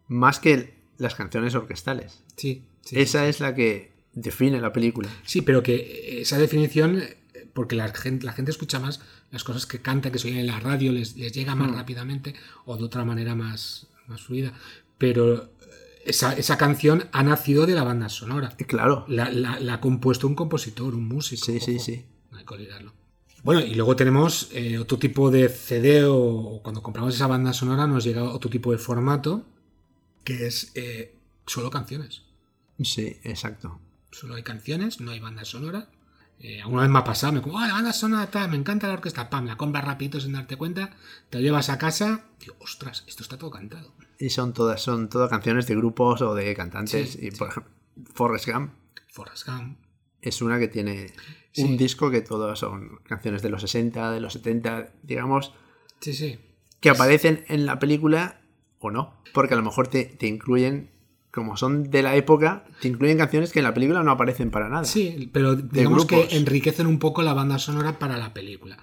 más 0.08 0.40
que 0.40 0.77
las 0.98 1.16
canciones 1.16 1.56
orquestales. 1.56 2.24
sí. 2.36 2.64
sí 2.82 3.00
Esa 3.00 3.28
es 3.28 3.40
la 3.40 3.54
que 3.54 3.92
define 4.14 4.60
la 4.62 4.74
película. 4.74 5.10
Sí, 5.26 5.42
pero 5.42 5.62
que 5.64 6.20
esa 6.22 6.38
definición, 6.38 7.00
eh, 7.00 7.18
porque 7.54 7.76
la 7.76 7.88
gente, 7.94 8.26
la 8.26 8.34
gente 8.34 8.52
escucha 8.52 8.80
más 8.80 9.00
las 9.32 9.44
cosas 9.44 9.66
que 9.66 9.80
canta, 9.82 10.12
que 10.12 10.20
se 10.20 10.28
oyen 10.30 10.40
en 10.40 10.48
la 10.48 10.60
radio, 10.60 10.92
les, 10.92 11.16
les 11.18 11.32
llega 11.34 11.54
más 11.56 11.70
Hmm. 11.72 11.76
rápidamente 11.76 12.34
o 12.66 12.78
de 12.78 12.84
otra 12.84 13.04
manera 13.06 13.36
más, 13.36 13.88
más 14.08 14.22
fluida. 14.22 14.54
Pero 14.98 15.44
eh, 15.44 15.50
esa, 16.06 16.34
esa 16.34 16.58
canción 16.58 17.04
ha 17.12 17.22
nacido 17.24 17.66
de 17.68 17.76
la 17.76 17.84
banda 17.84 18.10
sonora. 18.10 18.56
Claro. 18.68 19.06
La, 19.08 19.30
la- 19.32 19.60
la 19.60 19.74
ha 19.76 19.82
compuesto 19.82 20.26
un 20.28 20.34
compositor, 20.36 20.96
un 20.96 21.08
músico. 21.08 21.46
Sí, 21.46 21.60
sí, 21.60 21.78
sí. 21.80 22.06
No 22.32 22.38
hay 22.40 22.46
que 22.46 22.54
olvidarlo. 22.54 22.94
Bueno, 23.44 23.62
y 23.62 23.76
luego 23.76 23.96
tenemos 23.96 24.50
eh, 24.54 24.80
otro 24.80 24.98
tipo 24.98 25.30
de 25.30 25.48
CD 25.50 26.06
o 26.06 26.60
cuando 26.64 26.82
compramos 26.82 27.14
esa 27.14 27.28
banda 27.28 27.54
sonora 27.54 27.86
nos 27.86 28.04
llega 28.04 28.24
otro 28.24 28.50
tipo 28.50 28.72
de 28.72 28.78
formato 28.78 29.46
que 30.28 30.46
es 30.46 30.72
eh, 30.76 31.16
solo 31.46 31.70
canciones. 31.72 32.24
Sí, 32.84 33.18
exacto. 33.24 33.80
Solo 34.12 34.36
hay 34.36 34.44
canciones, 34.44 35.00
no 35.00 35.12
hay 35.12 35.22
banda 35.22 35.46
sonora. 35.46 35.88
Eh, 36.42 36.62
alguna 36.62 36.82
vez 36.82 36.92
me 36.92 37.00
ha 37.00 37.04
pasado, 37.06 37.32
me 37.32 37.42
como, 37.42 37.58
ah, 37.60 37.68
la 37.68 37.76
banda 37.76 37.94
sonora 37.94 38.30
tal, 38.30 38.50
me 38.52 38.58
encanta 38.58 38.88
la 38.88 38.94
orquesta, 38.96 39.30
pam, 39.30 39.46
la 39.46 39.56
compras 39.56 39.86
rapidito 39.86 40.20
sin 40.20 40.34
darte 40.34 40.58
cuenta, 40.58 40.92
te 41.30 41.38
lo 41.38 41.44
llevas 41.46 41.70
a 41.70 41.78
casa, 41.78 42.26
digo, 42.42 42.58
ostras, 42.60 43.06
esto 43.08 43.24
está 43.24 43.38
todo 43.38 43.52
cantado. 43.52 43.94
Y 44.20 44.30
son 44.30 44.52
todas, 44.52 44.82
son 44.82 45.08
todas 45.08 45.30
canciones 45.30 45.66
de 45.66 45.76
grupos 45.78 46.22
o 46.22 46.36
de 46.36 46.54
cantantes. 46.56 47.14
Sí, 47.14 47.28
y 47.28 47.32
sí. 47.32 47.38
por 47.38 47.48
ejemplo, 47.48 47.72
Forrest 48.14 48.50
Gump 48.50 48.74
Forrest 49.10 49.48
Gump. 49.48 49.80
es 50.22 50.42
una 50.42 50.60
que 50.60 50.68
tiene 50.68 51.14
Sí. 51.54 51.64
un 51.64 51.78
disco 51.78 52.12
que 52.12 52.20
todas 52.22 52.60
son 52.60 52.98
canciones 53.08 53.42
de 53.42 53.50
los 53.50 53.62
60, 53.62 54.12
de 54.12 54.20
los 54.20 54.34
70, 54.34 54.92
digamos, 55.04 55.54
Sí, 56.02 56.14
sí. 56.14 56.38
que 56.82 56.90
aparecen 56.90 57.46
en 57.48 57.66
la 57.66 57.80
película 57.80 58.42
o 58.80 58.92
no. 58.92 59.14
Porque 59.34 59.54
a 59.54 59.58
lo 59.58 59.64
mejor 59.64 59.88
te, 59.88 60.06
te 60.06 60.28
incluyen, 60.28 60.90
como 61.32 61.58
son 61.58 61.90
de 61.92 62.02
la 62.02 62.16
época, 62.16 62.66
te 62.82 62.88
incluyen 62.88 63.18
canciones 63.18 63.52
que 63.52 63.60
en 63.60 63.64
la 63.66 63.74
película 63.74 64.04
no 64.04 64.12
aparecen 64.12 64.50
para 64.52 64.70
nada. 64.70 64.86
Sí, 64.86 65.30
pero 65.32 65.56
digamos 65.56 66.06
que 66.06 66.28
enriquecen 66.32 66.88
un 66.88 67.00
poco 67.00 67.22
la 67.22 67.34
banda 67.34 67.60
sonora 67.60 68.00
para 68.00 68.18
la 68.18 68.34
película. 68.34 68.78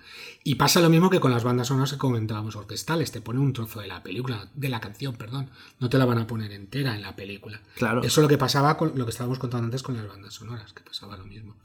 Y 0.46 0.56
pasa 0.56 0.80
lo 0.80 0.90
mismo 0.90 1.08
que 1.08 1.20
con 1.20 1.30
las 1.30 1.42
bandas 1.42 1.68
sonoras 1.68 1.92
que 1.92 1.98
comentábamos 1.98 2.54
orquestales. 2.54 3.10
Te 3.10 3.22
ponen 3.22 3.40
un 3.40 3.54
trozo 3.54 3.80
de 3.80 3.86
la 3.86 4.02
película, 4.02 4.50
de 4.54 4.68
la 4.68 4.78
canción, 4.78 5.16
perdón. 5.16 5.48
No 5.80 5.88
te 5.88 5.96
la 5.96 6.04
van 6.04 6.18
a 6.18 6.26
poner 6.26 6.52
entera 6.52 6.94
en 6.94 7.00
la 7.00 7.16
película. 7.16 7.62
Claro. 7.76 8.02
Eso 8.02 8.20
es 8.20 8.22
lo 8.24 8.28
que 8.28 8.36
pasaba 8.36 8.76
con 8.76 8.92
lo 8.94 9.06
que 9.06 9.10
estábamos 9.10 9.38
contando 9.38 9.64
antes 9.64 9.82
con 9.82 9.96
las 9.96 10.06
bandas 10.06 10.34
sonoras, 10.34 10.74
que 10.74 10.82
pasaba 10.82 11.16
lo 11.16 11.24
mismo. 11.24 11.56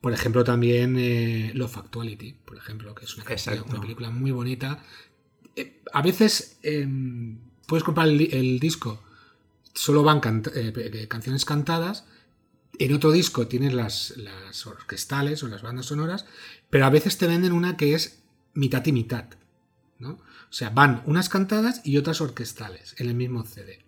Por 0.00 0.12
ejemplo, 0.12 0.44
también 0.44 0.94
eh, 0.96 1.50
Love 1.54 1.78
Actuality, 1.78 2.32
por 2.44 2.56
ejemplo, 2.56 2.94
que 2.94 3.04
es 3.04 3.14
una, 3.16 3.24
canción- 3.24 3.64
una 3.68 3.80
película 3.80 4.10
muy 4.10 4.30
bonita. 4.30 4.78
Eh, 5.56 5.82
a 5.92 6.00
veces 6.00 6.58
eh, 6.62 6.86
puedes 7.70 7.84
comprar 7.84 8.08
el, 8.08 8.58
disco, 8.58 9.00
solo 9.74 10.02
van 10.02 10.20
eh, 10.56 11.06
canciones 11.08 11.44
cantadas. 11.44 12.04
En 12.80 12.92
otro 12.92 13.12
disco 13.12 13.46
tienes 13.46 13.72
las, 13.74 14.12
orquestales 14.66 15.44
o 15.44 15.48
las 15.48 15.62
bandas 15.62 15.86
sonoras, 15.86 16.26
pero 16.68 16.84
a 16.84 16.90
veces 16.90 17.16
te 17.16 17.28
venden 17.28 17.52
una 17.52 17.76
que 17.76 17.94
es 17.94 18.24
mitad 18.54 18.84
y 18.86 18.92
mitad. 18.92 19.26
¿no? 20.00 20.14
O 20.14 20.52
sea, 20.52 20.70
van 20.70 21.04
unas 21.06 21.28
cantadas 21.28 21.80
y 21.84 21.96
otras 21.96 22.20
orquestales 22.20 22.96
en 22.98 23.08
el 23.08 23.14
mismo 23.14 23.44
CD. 23.44 23.84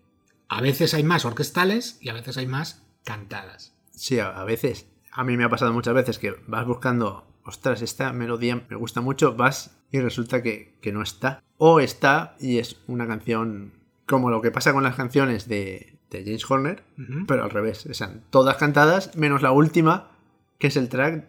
A 0.47 0.61
veces 0.61 0.95
hay 0.95 1.03
más 1.03 1.25
orquestales 1.25 1.99
y 2.01 2.09
a 2.11 2.13
veces 2.13 2.37
hay 2.37 2.47
más 2.47 2.83
cantadas. 3.03 3.75
Sí, 3.91 4.21
a 4.21 4.45
veces. 4.45 4.87
A 5.11 5.25
mí 5.25 5.37
me 5.37 5.43
ha 5.43 5.49
pasado 5.49 5.73
muchas 5.73 5.95
veces 5.95 6.21
que 6.21 6.37
vas 6.47 6.67
buscando, 6.69 7.27
ostras, 7.43 7.83
esta 7.83 8.13
melodía 8.13 8.65
me 8.71 8.77
gusta 8.77 9.01
mucho, 9.01 9.35
vas 9.35 9.73
y 9.93 10.01
resulta 10.01 10.43
que, 10.43 10.75
que 10.81 10.91
no 10.93 11.03
está. 11.03 11.43
O 11.59 11.79
está 11.79 12.37
y 12.41 12.59
es 12.59 12.77
una 12.89 13.07
canción 13.07 13.73
como 14.07 14.31
lo 14.31 14.43
que 14.43 14.51
pasa 14.51 14.73
con 14.73 14.83
las 14.83 14.97
canciones 14.97 15.47
de, 15.47 15.97
de 16.11 16.25
James 16.25 16.51
Horner, 16.51 16.83
pero 17.29 17.45
al 17.45 17.51
revés. 17.51 17.87
Están 17.87 18.25
todas 18.31 18.57
cantadas, 18.57 19.15
menos 19.17 19.43
la 19.43 19.53
última, 19.53 20.11
que 20.59 20.67
es 20.67 20.77
el 20.77 20.89
track 20.89 21.29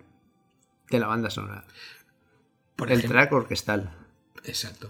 de 0.90 1.00
la 1.00 1.08
banda 1.08 1.30
sonora. 1.30 1.66
Por 2.76 2.92
el 2.92 3.00
ejemplo- 3.00 3.20
track 3.20 3.34
orquestal. 3.34 3.96
Exacto. 4.44 4.90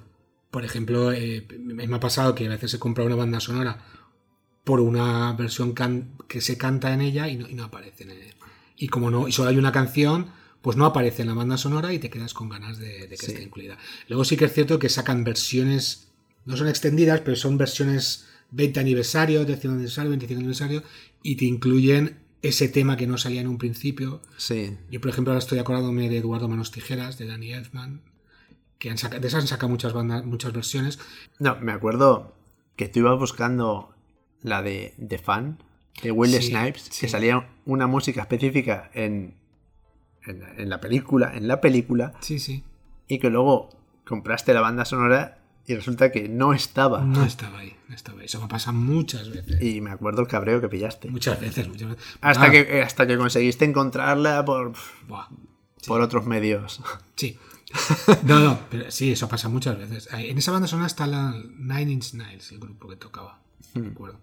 Por 0.52 0.64
ejemplo, 0.66 1.12
eh, 1.12 1.46
me 1.60 1.84
ha 1.96 2.00
pasado 2.00 2.36
que 2.36 2.46
a 2.46 2.50
veces 2.50 2.74
he 2.76 2.80
comprado 2.80 3.08
una 3.08 3.16
banda 3.16 3.40
sonora 3.40 3.80
por 4.64 4.80
una 4.80 5.34
versión 5.34 5.74
que 6.28 6.42
se 6.42 6.58
canta 6.58 6.94
en 6.94 7.02
ella 7.02 7.28
y 7.28 7.38
no, 7.38 7.50
y 7.50 7.56
no 7.56 7.66
aparece 7.66 8.04
en 8.04 8.12
ella. 8.12 8.34
Y 8.78 8.88
como 8.88 9.10
no, 9.12 9.28
y 9.28 9.32
solo 9.32 9.50
hay 9.50 9.58
una 9.58 9.72
canción, 9.72 10.28
pues 10.64 10.76
no 10.78 10.86
aparece 10.88 11.22
en 11.22 11.28
la 11.28 11.36
banda 11.36 11.58
sonora 11.58 11.94
y 11.94 12.00
te 12.00 12.10
quedas 12.10 12.34
con 12.34 12.50
ganas 12.50 12.80
de, 12.80 13.02
de 13.08 13.10
que 13.10 13.18
Sí. 13.18 13.32
esté 13.34 13.44
incluida. 13.44 13.78
Luego 14.08 14.26
sí 14.26 14.36
que 14.38 14.46
es 14.46 14.54
cierto 14.54 14.80
que 14.80 14.90
sacan 14.90 15.24
versiones, 15.24 16.08
no 16.46 16.58
son 16.58 16.68
extendidas, 16.68 17.22
pero 17.22 17.36
son 17.38 17.60
versiones 17.60 18.28
20 18.52 18.80
aniversario, 18.80 19.46
10 19.46 19.66
aniversario, 19.66 20.10
25 20.10 20.40
aniversario, 20.40 20.84
y 21.22 21.36
te 21.36 21.46
incluyen 21.46 22.18
ese 22.42 22.68
tema 22.70 22.98
que 22.98 23.08
no 23.08 23.18
salía 23.18 23.42
en 23.42 23.48
un 23.48 23.58
principio. 23.58 24.22
Sí. 24.38 24.76
Yo, 24.90 25.00
por 25.00 25.10
ejemplo, 25.12 25.32
ahora 25.32 25.40
estoy 25.44 25.60
acordándome 25.60 26.10
de 26.10 26.18
Eduardo 26.18 26.48
Manos 26.48 26.72
Tijeras, 26.72 27.18
de 27.18 27.28
Danny 27.28 27.54
Elfman, 27.54 28.02
que 28.80 28.90
han 28.90 28.98
saca- 28.98 29.20
de 29.20 29.28
esas 29.28 29.44
han 29.44 29.48
sacado 29.48 29.70
muchas 29.70 29.94
bandas, 29.94 30.26
muchas 30.26 30.52
versiones. 30.54 30.98
No, 31.40 31.58
me 31.62 31.72
acuerdo 31.72 32.36
que 32.76 32.88
tú 32.90 33.00
ibas 33.00 33.18
buscando 33.20 33.94
la 34.42 34.62
de 34.62 34.94
The 35.06 35.18
Fan, 35.20 35.60
de 36.02 36.12
Will 36.12 36.32
Sí, 36.32 36.48
Snipes, 36.50 36.84
sí. 36.92 37.02
que 37.02 37.08
salía 37.10 37.50
una 37.66 37.88
música 37.88 38.22
específica 38.22 38.90
en, 38.94 39.36
en, 40.26 40.40
la- 40.42 40.54
en 40.56 40.70
la 40.70 40.80
película, 40.82 41.32
en 41.36 41.48
la 41.48 41.60
película, 41.62 42.14
Sí, 42.22 42.40
sí. 42.40 42.64
y 43.08 43.20
que 43.20 43.30
luego 43.30 43.70
compraste 44.06 44.54
la 44.54 44.62
banda 44.62 44.86
sonora 44.86 45.40
y 45.66 45.76
resulta 45.76 46.12
que 46.12 46.28
no 46.28 46.54
estaba. 46.54 47.02
No 47.02 47.24
estaba 47.24 47.60
ahí, 47.60 47.74
no 47.88 47.96
estaba 47.96 48.20
ahí. 48.20 48.26
Eso 48.26 48.42
me 48.42 48.48
pasa 48.50 48.72
muchas 48.74 49.30
veces. 49.30 49.62
Y 49.62 49.80
me 49.82 49.92
acuerdo 49.92 50.22
el 50.22 50.28
cabreo 50.28 50.60
que 50.60 50.68
pillaste. 50.68 51.10
Muchas 51.10 51.40
veces, 51.40 51.68
muchas 51.70 51.90
veces. 51.90 52.04
Hasta 52.22 52.46
Ah, 52.46 52.52
que, 52.52 52.82
hasta 52.82 53.08
que 53.08 53.18
conseguiste 53.18 53.64
encontrarla 53.66 54.44
por, 54.44 54.74
buah, 55.08 55.28
por 55.88 56.02
otros 56.02 56.26
medios. 56.26 56.82
sí. 57.16 57.38
No, 58.24 58.40
no, 58.40 58.60
pero 58.70 58.92
sí, 58.92 59.12
eso 59.14 59.28
pasa 59.28 59.50
muchas 59.50 59.78
veces. 59.78 60.08
En 60.14 60.38
esa 60.38 60.52
banda 60.52 60.68
sonora 60.68 60.86
está 60.88 61.08
la 61.08 61.34
Nine 61.58 61.92
Inch 61.94 62.14
Nails, 62.14 62.52
el 62.52 62.60
grupo 62.60 62.88
que 62.90 62.98
tocaba. 62.98 63.40
Hmm. 63.74 63.80
Me 63.80 63.88
acuerdo. 63.90 64.20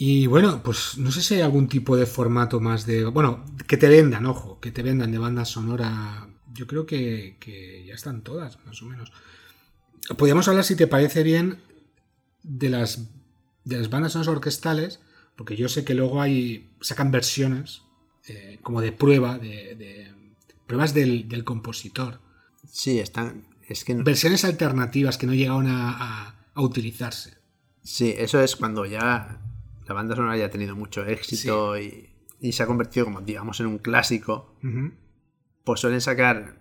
Y 0.00 0.28
bueno, 0.28 0.62
pues 0.62 0.96
no 0.96 1.10
sé 1.10 1.22
si 1.22 1.34
hay 1.34 1.40
algún 1.40 1.66
tipo 1.68 1.96
de 1.96 2.06
formato 2.06 2.60
más 2.60 2.86
de. 2.86 3.04
Bueno, 3.06 3.44
que 3.66 3.76
te 3.76 3.88
vendan, 3.88 4.26
ojo, 4.26 4.60
que 4.60 4.70
te 4.70 4.84
vendan 4.84 5.10
de 5.10 5.18
banda 5.18 5.44
sonora. 5.44 6.28
Yo 6.54 6.68
creo 6.68 6.86
que, 6.86 7.36
que 7.40 7.84
ya 7.84 7.94
están 7.94 8.22
todas, 8.22 8.64
más 8.64 8.80
o 8.80 8.86
menos. 8.86 9.12
Podríamos 10.16 10.46
hablar, 10.46 10.62
si 10.64 10.76
te 10.76 10.86
parece 10.86 11.24
bien, 11.24 11.60
de 12.44 12.70
las, 12.70 13.08
de 13.64 13.76
las 13.78 13.90
bandas 13.90 14.12
sonoras 14.12 14.28
orquestales, 14.28 15.00
porque 15.34 15.56
yo 15.56 15.68
sé 15.68 15.84
que 15.84 15.94
luego 15.94 16.22
hay. 16.22 16.70
sacan 16.80 17.10
versiones 17.10 17.82
eh, 18.28 18.60
como 18.62 18.80
de 18.80 18.92
prueba, 18.92 19.36
de, 19.38 19.74
de- 19.74 20.14
pruebas 20.68 20.94
del, 20.94 21.28
del 21.28 21.42
compositor. 21.42 22.20
Sí, 22.70 23.00
están. 23.00 23.48
Es 23.66 23.84
que 23.84 23.94
Versiones 23.94 24.44
alternativas 24.44 25.18
que 25.18 25.26
no 25.26 25.34
llegaron 25.34 25.66
a, 25.66 25.90
a- 25.90 26.34
a 26.54 26.62
utilizarse. 26.62 27.34
Sí, 27.82 28.14
eso 28.16 28.40
es 28.40 28.54
cuando 28.54 28.86
ya 28.86 29.40
la 29.88 29.94
banda 29.94 30.14
sonora 30.14 30.36
ya 30.36 30.46
ha 30.46 30.50
tenido 30.50 30.76
mucho 30.76 31.04
éxito 31.06 31.78
y, 31.78 32.10
y 32.40 32.52
se 32.52 32.62
ha 32.62 32.66
convertido 32.66 33.06
como, 33.06 33.20
digamos, 33.22 33.58
en 33.60 33.66
un 33.66 33.78
clásico. 33.78 34.54
Pues 35.64 35.80
suelen 35.80 36.00
sacar 36.00 36.60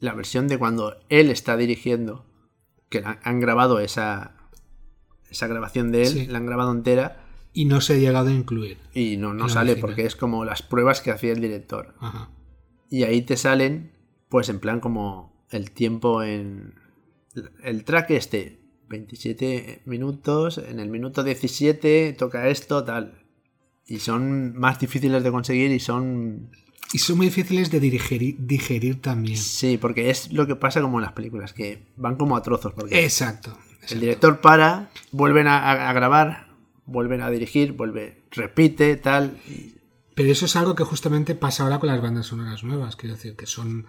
la 0.00 0.14
versión 0.14 0.46
de 0.48 0.58
cuando 0.58 0.96
él 1.08 1.30
está 1.30 1.56
dirigiendo, 1.56 2.24
que 2.88 3.00
la- 3.00 3.18
han 3.24 3.40
grabado 3.40 3.80
esa, 3.80 4.36
esa 5.30 5.46
grabación 5.46 5.90
de 5.92 6.02
él, 6.02 6.08
Sí. 6.08 6.26
la 6.26 6.38
han 6.38 6.46
grabado 6.46 6.72
entera 6.72 7.24
Y 7.52 7.64
no 7.64 7.80
se 7.80 7.94
ha 7.94 7.96
llegado 7.98 8.28
a 8.28 8.32
incluir. 8.32 8.78
y 8.94 9.16
no, 9.16 9.34
no 9.34 9.48
sale 9.48 9.72
original. 9.72 9.80
porque 9.80 10.06
es 10.06 10.14
como 10.16 10.44
las 10.44 10.62
pruebas 10.62 11.00
que 11.00 11.10
hacía 11.10 11.32
el 11.32 11.40
director. 11.40 11.94
Ajá. 12.00 12.30
Y 12.90 13.02
ahí 13.02 13.22
te 13.22 13.36
salen, 13.36 13.92
pues 14.28 14.48
en 14.48 14.60
plan 14.60 14.80
como 14.80 15.44
el 15.50 15.70
tiempo 15.72 16.22
en... 16.22 16.74
El 17.62 17.84
track 17.84 18.10
este, 18.10 18.60
27 18.88 19.82
minutos, 19.84 20.58
en 20.58 20.80
el 20.80 20.88
minuto 20.88 21.22
17 21.22 22.14
toca 22.18 22.48
esto, 22.48 22.84
tal. 22.84 23.22
Y 23.86 24.00
son 24.00 24.56
más 24.56 24.78
difíciles 24.78 25.22
de 25.22 25.30
conseguir 25.30 25.70
y 25.70 25.80
son... 25.80 26.50
Y 26.92 26.98
son 26.98 27.18
muy 27.18 27.26
difíciles 27.26 27.70
de 27.70 27.80
digerir, 27.80 28.36
digerir 28.38 29.00
también. 29.02 29.36
Sí, 29.36 29.76
porque 29.76 30.10
es 30.10 30.32
lo 30.32 30.46
que 30.46 30.56
pasa 30.56 30.80
como 30.80 30.98
en 30.98 31.04
las 31.04 31.12
películas, 31.12 31.52
que 31.52 31.86
van 31.96 32.16
como 32.16 32.36
a 32.36 32.42
trozos. 32.42 32.72
Porque 32.72 33.04
Exacto. 33.04 33.56
el 33.90 34.00
director 34.00 34.40
para, 34.40 34.90
vuelven 35.12 35.48
a, 35.48 35.92
grabar, 35.92 36.48
vuelven 36.86 37.20
a 37.20 37.30
dirigir, 37.30 37.72
vuelve, 37.72 38.22
repite, 38.30 38.96
tal. 38.96 39.38
Pero 40.14 40.32
eso 40.32 40.46
es 40.46 40.56
algo 40.56 40.74
que 40.74 40.84
justamente 40.84 41.34
pasa 41.34 41.62
ahora 41.62 41.78
con 41.78 41.90
las 41.90 42.00
bandas 42.00 42.26
sonoras 42.26 42.64
nuevas. 42.64 42.96
Quiero 42.96 43.16
decir, 43.16 43.36
que 43.36 43.46
son, 43.46 43.86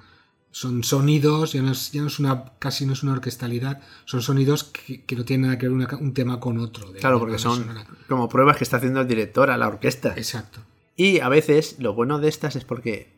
son 0.52 0.84
sonidos, 0.84 1.54
ya 1.54 1.62
no 1.62 1.72
es, 1.72 1.92
ya 1.92 2.02
no 2.02 2.08
es 2.08 2.20
una, 2.20 2.54
casi 2.60 2.86
no 2.86 2.94
es 2.94 3.04
una 3.04 3.14
orquestalidad, 3.14 3.82
son 4.06 4.22
sonidos 4.22 4.64
que, 4.64 5.04
que 5.06 5.16
no 5.16 5.24
tienen 5.26 5.48
nada 5.48 5.58
que 5.60 5.68
ver 5.68 5.74
una- 5.76 5.88
un 6.00 6.14
tema 6.14 6.40
con 6.40 6.58
otro. 6.58 6.92
de- 6.92 7.00
Claro, 7.00 7.20
porque 7.20 7.38
son 7.38 7.60
sonora. 7.60 7.86
como 8.08 8.28
pruebas 8.30 8.58
que 8.58 8.64
está 8.64 8.78
haciendo 8.78 9.02
el 9.02 9.08
director 9.08 9.52
a 9.52 9.58
la 9.58 9.68
orquesta. 9.68 10.14
Exacto. 10.18 10.62
Y 10.96 11.20
a 11.20 11.30
veces 11.30 11.76
lo 11.80 11.94
bueno 11.94 12.20
de 12.20 12.30
estas 12.30 12.56
es 12.56 12.66
porque 12.66 13.14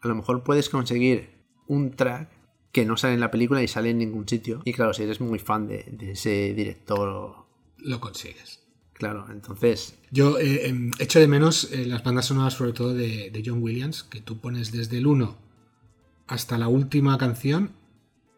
a 0.00 0.08
lo 0.08 0.14
mejor 0.14 0.44
puedes 0.44 0.68
conseguir 0.68 1.30
un 1.66 1.90
track 1.90 2.28
que 2.72 2.84
no 2.84 2.96
sale 2.96 3.14
en 3.14 3.20
la 3.20 3.30
película 3.30 3.62
y 3.62 3.68
sale 3.68 3.90
en 3.90 3.98
ningún 3.98 4.28
sitio. 4.28 4.62
Y 4.64 4.72
claro, 4.72 4.92
si 4.94 5.02
eres 5.02 5.20
muy 5.20 5.38
fan 5.38 5.66
de, 5.66 5.84
de 5.90 6.12
ese 6.12 6.54
director, 6.54 7.34
Lo 7.78 8.00
consigues. 8.00 8.60
claro, 8.92 9.26
entonces 9.30 9.96
Yo 10.10 10.38
eh, 10.38 10.68
em, 10.68 10.90
echo 10.98 11.18
de 11.18 11.26
menos 11.28 11.70
eh, 11.72 11.84
las 11.86 12.02
bandas 12.04 12.26
sonoras, 12.26 12.54
sobre 12.54 12.72
todo 12.72 12.94
de, 12.94 13.30
de 13.30 13.42
John 13.44 13.62
Williams, 13.62 14.04
que 14.04 14.20
tú 14.20 14.38
pones 14.38 14.70
desde 14.72 14.98
el 14.98 15.06
1 15.06 15.36
hasta 16.28 16.58
la 16.58 16.68
última 16.68 17.16
canción 17.18 17.72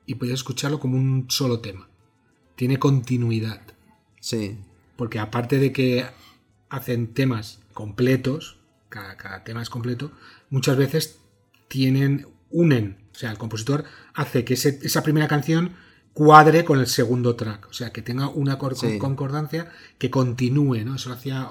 y 0.07 0.15
podías 0.17 0.41
escucharlo 0.41 0.81
como 0.81 0.97
un 0.97 1.27
solo 1.29 1.61
tema. 1.61 1.89
Tiene 2.57 2.79
continuidad. 2.79 3.61
Sí. 4.21 4.59
Porque 4.97 5.19
aparte 5.19 5.59
de 5.59 5.73
que 5.73 6.07
hacen 6.69 7.13
temas 7.15 7.61
completos, 7.75 8.59
cada, 8.89 9.17
cada 9.17 9.45
tema 9.45 9.63
es 9.63 9.71
completo, 9.71 10.13
muchas 10.51 10.77
veces 10.77 11.21
tienen, 11.69 12.27
unen, 12.51 12.99
o 13.15 13.19
sea, 13.19 13.31
el 13.31 13.39
compositor 13.39 13.85
hace 14.15 14.45
que 14.45 14.55
ese- 14.55 14.81
esa 14.83 15.03
primera 15.03 15.29
canción 15.29 15.75
cuadre 16.13 16.65
con 16.65 16.81
el 16.81 16.87
segundo 16.87 17.37
track, 17.37 17.69
o 17.71 17.73
sea, 17.73 17.93
que 17.93 18.03
tenga 18.03 18.29
una 18.29 18.59
Sí. 18.75 18.99
concordancia 18.99 19.71
que 19.99 20.11
continúe, 20.11 20.85
¿no? 20.85 20.97
Eso 20.97 21.09
lo 21.09 21.15
hacía 21.15 21.49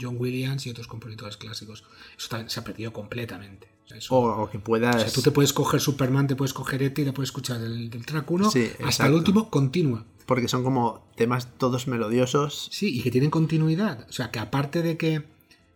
John 0.00 0.16
Williams 0.18 0.66
y 0.66 0.70
otros 0.70 0.86
compositores 0.88 1.36
clásicos. 1.36 1.84
Eso 2.18 2.28
también 2.28 2.48
se 2.50 2.58
ha 2.60 2.64
perdido 2.64 2.92
completamente. 2.92 3.68
O 3.90 3.92
sea, 3.92 3.98
eso- 3.98 4.14
O, 4.14 4.42
o 4.44 4.50
que 4.50 4.58
puedas. 4.60 4.94
o 4.96 4.98
sea, 5.00 5.10
tú 5.12 5.20
te 5.22 5.30
puedes 5.32 5.52
coger 5.52 5.80
Superman, 5.80 6.26
te 6.28 6.36
puedes 6.36 6.52
coger 6.54 6.82
ET 6.82 6.98
y 6.98 7.04
le 7.04 7.12
puedes 7.12 7.28
escuchar 7.30 7.58
del, 7.58 7.90
del 7.90 8.06
track 8.06 8.30
1 8.30 8.50
Sí, 8.50 8.66
hasta 8.72 8.84
exacto. 8.84 9.06
el 9.12 9.18
último, 9.18 9.50
continua. 9.50 10.04
Porque 10.26 10.46
son 10.46 10.62
como 10.62 11.04
temas 11.16 11.48
todos 11.58 11.88
melodiosos. 11.88 12.68
Sí, 12.70 12.96
y 12.98 13.02
que 13.02 13.10
tienen 13.10 13.30
continuidad. 13.30 14.06
O 14.08 14.12
sea, 14.12 14.30
que 14.30 14.38
aparte 14.38 14.80
de 14.82 14.96
que, 14.96 15.24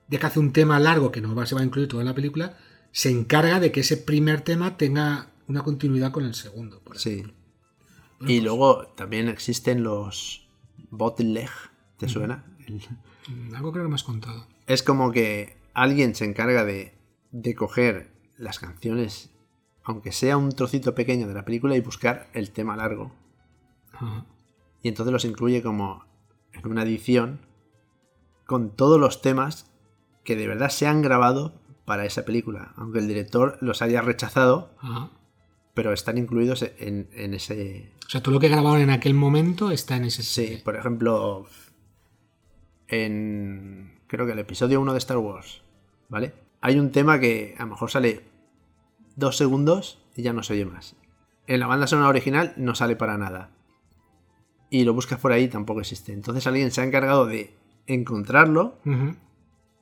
de 0.06 0.18
que 0.18 0.26
hace 0.26 0.38
un 0.38 0.52
tema 0.52 0.78
largo 0.78 1.10
que 1.10 1.20
no 1.20 1.34
va, 1.34 1.44
se 1.46 1.56
va 1.56 1.62
a 1.62 1.64
incluir 1.64 1.88
todo 1.88 2.00
en 2.00 2.06
la 2.06 2.14
película, 2.14 2.56
se 2.92 3.10
encarga 3.10 3.58
de 3.58 3.72
que 3.72 3.80
ese 3.80 3.96
primer 3.96 4.42
tema 4.42 4.76
tenga 4.76 5.30
una 5.48 5.62
continuidad 5.64 6.12
con 6.12 6.24
el 6.24 6.34
segundo. 6.34 6.78
por 6.84 6.98
Sí. 6.98 7.22
Bueno, 7.22 7.34
Y 8.32 8.36
pues, 8.38 8.42
luego 8.44 8.86
también 8.96 9.28
existen 9.28 9.82
los 9.82 10.46
bootleg. 10.90 11.50
¿Te 11.98 12.08
suena? 12.08 12.44
El- 12.68 12.80
mm, 13.28 13.54
Algo 13.56 13.72
creo 13.72 13.84
que 13.84 13.88
me 13.88 13.94
has 13.96 14.04
contado. 14.04 14.46
Es 14.68 14.82
como 14.84 15.10
que 15.10 15.56
alguien 15.74 16.14
se 16.14 16.24
encarga 16.24 16.64
de, 16.64 16.93
de 17.34 17.56
coger 17.56 18.12
las 18.38 18.60
canciones, 18.60 19.30
aunque 19.82 20.12
sea 20.12 20.36
un 20.36 20.52
trocito 20.52 20.94
pequeño 20.94 21.26
de 21.26 21.34
la 21.34 21.44
película, 21.44 21.76
y 21.76 21.80
buscar 21.80 22.28
el 22.32 22.52
tema 22.52 22.76
largo. 22.76 23.12
Y 24.82 24.88
entonces 24.88 25.12
los 25.12 25.24
incluye 25.24 25.60
como 25.60 26.04
en 26.52 26.68
una 26.68 26.84
edición 26.84 27.40
con 28.46 28.70
todos 28.70 29.00
los 29.00 29.20
temas 29.20 29.68
que 30.22 30.36
de 30.36 30.46
verdad 30.46 30.68
se 30.68 30.86
han 30.86 31.02
grabado 31.02 31.60
para 31.84 32.04
esa 32.06 32.24
película. 32.24 32.72
Aunque 32.76 33.00
el 33.00 33.08
director 33.08 33.58
los 33.60 33.82
haya 33.82 34.00
rechazado, 34.00 34.70
Ajá. 34.78 35.10
pero 35.74 35.92
están 35.92 36.18
incluidos 36.18 36.62
en, 36.62 37.08
en 37.12 37.34
ese... 37.34 37.90
O 38.06 38.10
sea, 38.10 38.22
todo 38.22 38.34
lo 38.34 38.40
que 38.40 38.48
grabaron 38.48 38.80
en 38.80 38.90
aquel 38.90 39.14
momento 39.14 39.72
está 39.72 39.96
en 39.96 40.04
ese 40.04 40.22
Sí, 40.22 40.60
por 40.64 40.76
ejemplo, 40.76 41.46
en 42.86 43.98
creo 44.06 44.24
que 44.24 44.32
el 44.32 44.38
episodio 44.38 44.80
1 44.80 44.92
de 44.92 44.98
Star 44.98 45.18
Wars, 45.18 45.62
¿vale? 46.08 46.43
Hay 46.64 46.78
un 46.78 46.92
tema 46.92 47.20
que 47.20 47.54
a 47.58 47.64
lo 47.64 47.72
mejor 47.72 47.90
sale 47.90 48.22
dos 49.16 49.36
segundos 49.36 50.02
y 50.16 50.22
ya 50.22 50.32
no 50.32 50.42
se 50.42 50.54
oye 50.54 50.64
más. 50.64 50.96
En 51.46 51.60
la 51.60 51.66
banda 51.66 51.86
sonora 51.86 52.08
original 52.08 52.54
no 52.56 52.74
sale 52.74 52.96
para 52.96 53.18
nada. 53.18 53.50
Y 54.70 54.84
lo 54.84 54.94
buscas 54.94 55.20
por 55.20 55.32
ahí 55.32 55.48
tampoco 55.48 55.80
existe. 55.80 56.14
Entonces 56.14 56.46
alguien 56.46 56.70
se 56.70 56.80
ha 56.80 56.84
encargado 56.84 57.26
de 57.26 57.54
encontrarlo, 57.86 58.78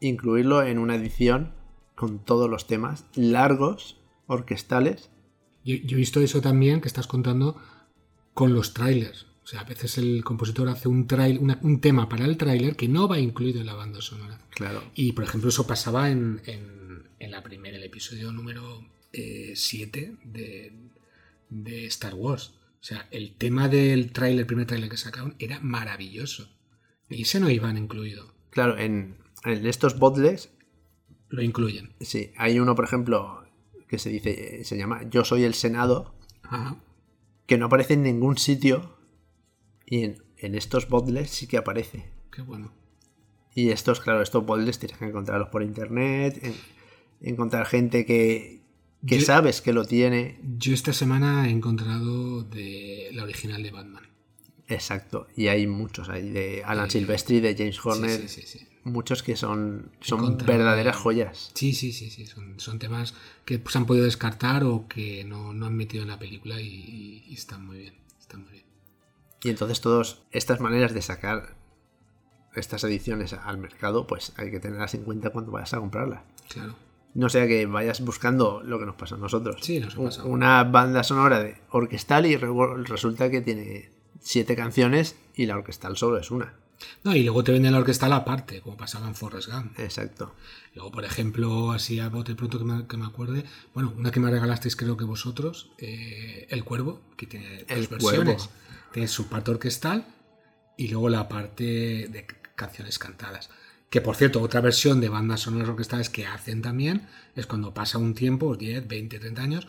incluirlo 0.00 0.64
en 0.64 0.80
una 0.80 0.96
edición 0.96 1.54
con 1.94 2.18
todos 2.18 2.50
los 2.50 2.66
temas 2.66 3.06
largos, 3.14 4.00
orquestales. 4.26 5.12
Yo, 5.64 5.76
yo 5.76 5.96
he 5.96 6.00
visto 6.00 6.18
eso 6.18 6.40
también 6.40 6.80
que 6.80 6.88
estás 6.88 7.06
contando 7.06 7.58
con 8.34 8.54
los 8.54 8.74
trailers. 8.74 9.28
O 9.44 9.46
sea, 9.46 9.60
a 9.60 9.64
veces 9.64 9.99
el 9.99 10.23
compositor 10.25 10.69
hace 10.69 10.88
un, 10.88 11.06
trail, 11.06 11.38
una- 11.38 11.58
un 11.62 11.80
tema 11.80 12.08
para 12.08 12.25
el 12.25 12.36
tráiler 12.36 12.76
que 12.76 12.88
no 12.88 13.08
va 13.08 13.19
incluido 13.19 13.60
en 13.60 13.67
la 13.67 13.75
banda 13.75 14.00
sonora. 14.00 14.38
Claro. 14.50 14.82
Y 14.95 15.12
por 15.12 15.25
ejemplo, 15.25 15.49
eso 15.50 15.67
pasaba 15.67 16.10
en, 16.10 16.40
en, 16.47 17.08
en 17.19 17.30
la 17.30 17.43
primera, 17.43 17.76
el 17.76 17.82
episodio 17.82 18.30
número 18.32 18.84
7 19.54 20.17
de, 20.25 20.73
de 21.50 21.86
Star 21.86 22.14
Wars. 22.14 22.54
O 22.80 22.84
sea, 22.84 23.06
el 23.10 23.34
tema 23.34 23.69
del 23.69 24.12
tráiler, 24.12 24.40
el 24.40 24.47
primer 24.47 24.67
tráiler 24.67 24.88
que 24.90 24.97
sacaron, 24.97 25.34
era 25.38 25.60
maravilloso. 25.60 26.49
Y 27.08 27.23
ese 27.23 27.40
no 27.40 27.50
iban 27.50 27.76
incluido. 27.76 28.32
Claro, 28.50 28.78
en, 28.78 29.17
en 29.45 29.67
estos 29.67 29.99
botles 29.99 30.50
Lo 31.28 31.43
incluyen. 31.43 31.95
Sí, 32.00 32.32
hay 32.36 32.58
uno, 32.58 32.75
por 32.75 32.84
ejemplo, 32.84 33.45
que 33.88 33.99
se 33.99 34.10
dice, 34.10 34.64
se 34.64 34.76
llama 34.76 35.02
Yo 35.10 35.25
soy 35.25 35.45
el 35.45 35.54
Senado, 35.54 36.14
Ajá. 36.43 36.76
que 37.47 37.58
no 37.58 37.67
aparece 37.67 37.95
en 37.95 38.02
ningún 38.04 38.38
sitio. 38.38 38.97
Y 39.93 40.05
en, 40.05 40.23
en 40.39 40.55
estos 40.55 40.89
botles 40.89 41.28
sí 41.31 41.47
que 41.47 41.59
aparece. 41.59 42.05
Qué 42.31 42.41
bueno. 42.41 42.73
Y 43.55 43.69
estos, 43.69 44.00
claro, 44.00 44.23
estos 44.23 44.47
botles 44.47 44.78
tienes 44.78 44.97
que 44.97 45.05
encontrarlos 45.05 45.50
por 45.50 45.63
internet, 45.63 46.39
en- 46.43 46.55
encontrar 47.21 47.67
gente 47.67 48.07
que, 48.07 48.63
que 49.07 49.19
Yo- 49.19 49.26
sabes 49.26 49.61
que 49.61 49.75
lo 49.75 49.85
tiene. 49.85 50.39
Yo 50.59 50.73
esta 50.73 50.95
semana 50.95 51.47
he 51.47 51.50
encontrado 51.50 52.43
de 52.43 53.11
la 53.13 53.25
original 53.25 53.63
de 53.63 53.71
Batman. 53.71 54.05
Exacto. 54.67 55.26
Y 55.37 55.49
hay 55.49 55.67
muchos, 55.67 56.09
hay 56.09 56.31
de 56.31 56.63
Alan 56.65 56.91
Silvestri, 56.91 57.41
de 57.41 57.55
James 57.55 57.78
Horner, 57.85 58.28
Sí, 58.31 58.41
sí, 58.47 58.59
muchos 58.85 59.23
que 59.23 59.37
son, 59.37 59.91
son 60.00 60.39
verdaderas 60.39 60.97
joyas. 60.97 61.50
Sí, 61.55 61.75
sí, 61.75 61.93
sí, 61.93 62.09
sí. 62.09 62.25
Son, 62.26 62.59
son 62.59 62.78
temas 62.78 63.13
que 63.45 63.61
se 63.69 63.76
han 63.78 63.85
podido 63.85 64.07
descartar 64.07 64.65
o 64.65 64.89
que 64.89 65.25
no, 65.25 65.52
no 65.52 65.67
han 65.67 65.76
metido 65.76 66.02
en 66.02 66.09
la 66.09 66.19
película 66.19 66.59
y- 66.63 67.25
y 67.28 67.35
están 67.35 67.67
muy 67.67 67.76
bien. 67.76 67.95
Están 68.19 68.41
muy 68.45 68.52
bien. 68.52 68.65
Y 69.43 69.50
entonces 69.50 69.81
todas 69.81 70.19
estas 70.31 70.61
maneras 70.61 70.95
de 70.95 71.02
sacar 71.02 71.55
estas 72.55 72.85
ediciones 72.85 73.33
al 73.33 73.59
mercado, 73.59 74.07
pues 74.07 74.33
hay 74.37 74.50
que 74.50 74.61
tenerlas 74.61 74.95
en 74.95 75.05
cuenta 75.05 75.31
cuando 75.31 75.52
vayas 75.52 75.75
a 75.75 75.78
comprarlas. 75.78 76.23
Claro. 76.49 76.75
No 77.15 77.28
sea 77.28 77.47
que 77.47 77.67
vayas 77.67 78.02
buscando 78.02 78.63
lo 78.63 78.78
que 78.78 78.87
nos 78.87 78.95
pasa 78.95 79.17
a 79.17 79.19
nosotros. 79.19 79.57
Sí, 79.61 79.81
nos 79.81 79.95
pasado. 79.95 80.28
Una 80.28 80.65
banda 80.65 81.02
sonora 81.02 81.41
de 81.41 81.57
orquestal 81.71 82.26
y 82.26 82.37
resulta 82.37 83.31
que 83.31 83.41
tiene 83.41 83.91
siete 84.21 84.57
canciones 84.57 85.17
y 85.35 85.47
la 85.47 85.57
orquestal 85.57 85.97
solo 85.97 86.19
es 86.19 86.31
una. 86.31 86.55
No, 87.04 87.14
y 87.14 87.23
luego 87.23 87.42
te 87.45 87.52
venden 87.52 87.73
la 87.73 87.78
orquestal 87.78 88.12
aparte, 88.12 88.60
como 88.60 88.76
pasaba 88.76 89.08
en 89.08 89.14
Forrest 89.14 89.49
Gump. 89.50 89.78
Exacto. 89.78 90.34
Luego, 90.75 90.90
por 90.92 91.04
ejemplo, 91.04 91.73
así 91.73 92.00
a 92.00 92.08
bote 92.08 92.34
pronto 92.34 92.58
que 92.58 92.64
me, 92.64 92.86
que 92.86 92.97
me 92.97 93.06
acuerde, 93.06 93.45
bueno, 93.75 93.92
una 93.97 94.10
que 94.10 94.21
me 94.21 94.30
regalasteis 94.30 94.76
creo 94.76 94.97
que 94.97 95.04
vosotros, 95.04 95.71
eh, 95.78 96.47
El 96.50 96.64
Cuervo, 96.64 97.02
que 97.16 97.26
tiene 97.26 97.64
dos 97.68 97.88
versiones. 97.88 98.50
Tiene 98.92 99.08
su 99.08 99.28
parte 99.28 99.50
orquestal 99.50 100.06
y 100.76 100.88
luego 100.88 101.08
la 101.08 101.28
parte 101.28 101.64
de 102.10 102.26
canciones 102.54 102.99
cantadas. 102.99 103.50
Que 103.90 104.00
por 104.00 104.16
cierto, 104.16 104.40
otra 104.40 104.60
versión 104.62 105.00
de 105.00 105.08
bandas 105.10 105.40
sonoras 105.40 105.68
orquestales 105.68 106.08
que 106.08 106.26
hacen 106.26 106.62
también 106.62 107.08
es 107.36 107.47
cuando 107.47 107.75
pasa 107.75 107.99
un 107.99 108.14
tiempo, 108.14 108.56
10, 108.56 108.88
20, 108.88 109.18
30 109.18 109.42
años, 109.42 109.68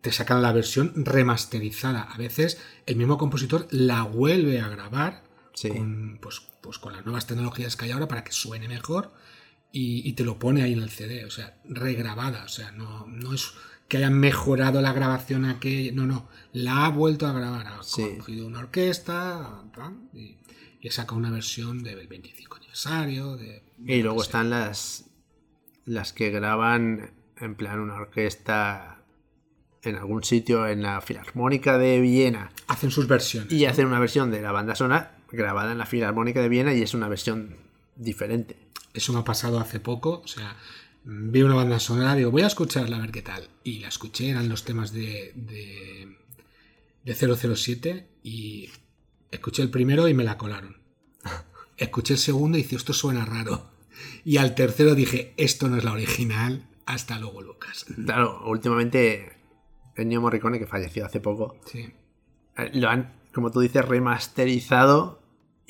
te 0.00 0.10
sacan 0.12 0.42
la 0.42 0.52
versión 0.52 0.92
remasterizada. 1.04 2.02
A 2.02 2.16
veces 2.16 2.58
el 2.86 2.96
mismo 2.96 3.18
compositor 3.18 3.68
la 3.70 4.02
vuelve 4.02 4.60
a 4.60 4.68
grabar 4.68 5.22
Sí. 5.54 5.68
con, 5.68 6.18
pues, 6.22 6.42
pues 6.60 6.78
con 6.78 6.92
las 6.92 7.04
nuevas 7.04 7.26
tecnologías 7.26 7.76
que 7.76 7.86
hay 7.86 7.90
ahora 7.92 8.08
para 8.08 8.24
que 8.24 8.32
suene 8.32 8.68
mejor 8.68 9.12
y, 9.72 10.08
y 10.08 10.12
te 10.14 10.24
lo 10.24 10.38
pone 10.38 10.62
ahí 10.62 10.72
en 10.72 10.82
el 10.82 10.90
CD, 10.90 11.24
o 11.24 11.30
sea, 11.30 11.58
regrabada, 11.64 12.44
o 12.44 12.48
sea, 12.48 12.72
no, 12.72 13.06
no 13.06 13.32
es 13.34 13.52
que 13.88 13.96
hayan 13.96 14.14
mejorado 14.18 14.80
la 14.82 14.92
grabación 14.92 15.44
aquella, 15.44 15.92
no, 15.92 16.06
no, 16.06 16.28
la 16.52 16.86
ha 16.86 16.88
vuelto 16.90 17.26
a 17.26 17.32
grabar, 17.32 17.66
ha 17.66 17.82
Sí. 17.82 18.16
cogido 18.18 18.46
una 18.46 18.60
orquesta 18.60 19.62
y, 20.14 20.38
y 20.80 20.88
ha 20.88 20.92
sacado 20.92 21.16
una 21.16 21.30
versión 21.30 21.82
del 21.82 22.06
25 22.06 22.56
aniversario. 22.56 23.36
De, 23.36 23.64
Y 23.84 24.02
luego 24.02 24.22
están 24.22 24.48
las, 24.50 25.06
las 25.86 26.12
que 26.12 26.30
graban 26.30 27.10
en 27.36 27.54
plan 27.56 27.80
una 27.80 27.94
orquesta 27.94 29.02
en 29.82 29.96
algún 29.96 30.22
sitio 30.22 30.68
en 30.68 30.82
la 30.82 31.00
Filarmónica 31.00 31.78
de 31.78 32.00
Viena 32.00 32.52
Hacen 32.68 32.90
sus 32.90 33.08
versiones. 33.08 33.50
y 33.52 33.64
hacen 33.64 33.86
una 33.86 33.98
versión 33.98 34.30
de 34.30 34.42
la 34.42 34.52
banda 34.52 34.74
sonora 34.74 35.16
grabada 35.32 35.72
en 35.72 35.78
la 35.78 35.86
Filarmónica 35.86 36.40
de 36.40 36.48
Viena 36.48 36.74
y 36.74 36.82
es 36.82 36.94
una 36.94 37.08
versión 37.08 37.56
diferente. 37.96 38.56
Eso 38.94 39.12
me 39.12 39.20
ha 39.20 39.24
pasado 39.24 39.60
hace 39.60 39.80
poco, 39.80 40.22
o 40.24 40.28
sea, 40.28 40.56
vi 41.04 41.42
una 41.42 41.54
banda 41.54 41.78
sonora, 41.78 42.14
digo, 42.14 42.30
voy 42.30 42.42
a 42.42 42.48
escucharla 42.48 42.96
a 42.96 43.00
ver 43.00 43.12
qué 43.12 43.22
tal. 43.22 43.48
Y 43.64 43.78
la 43.80 43.88
escuché, 43.88 44.30
eran 44.30 44.48
los 44.48 44.64
temas 44.64 44.92
de, 44.92 45.32
de, 45.34 46.16
de 47.04 47.46
007 47.46 48.08
y 48.22 48.70
escuché 49.30 49.62
el 49.62 49.70
primero 49.70 50.08
y 50.08 50.14
me 50.14 50.24
la 50.24 50.38
colaron. 50.38 50.78
Escuché 51.76 52.14
el 52.14 52.20
segundo 52.20 52.58
y 52.58 52.62
dije, 52.62 52.76
esto 52.76 52.92
suena 52.92 53.24
raro. 53.24 53.70
Y 54.24 54.36
al 54.36 54.54
tercero 54.54 54.94
dije, 54.94 55.32
esto 55.38 55.68
no 55.68 55.78
es 55.78 55.84
la 55.84 55.92
original, 55.92 56.68
hasta 56.84 57.18
luego 57.18 57.40
Lucas. 57.40 57.86
Claro, 58.04 58.42
últimamente 58.46 59.32
Ennio 59.96 60.20
Morricone, 60.20 60.58
que 60.58 60.66
falleció 60.66 61.06
hace 61.06 61.20
poco, 61.20 61.56
Sí, 61.66 61.90
eh, 62.56 62.70
lo 62.74 62.88
han, 62.88 63.14
como 63.32 63.50
tú 63.50 63.60
dices, 63.60 63.84
remasterizado 63.84 65.19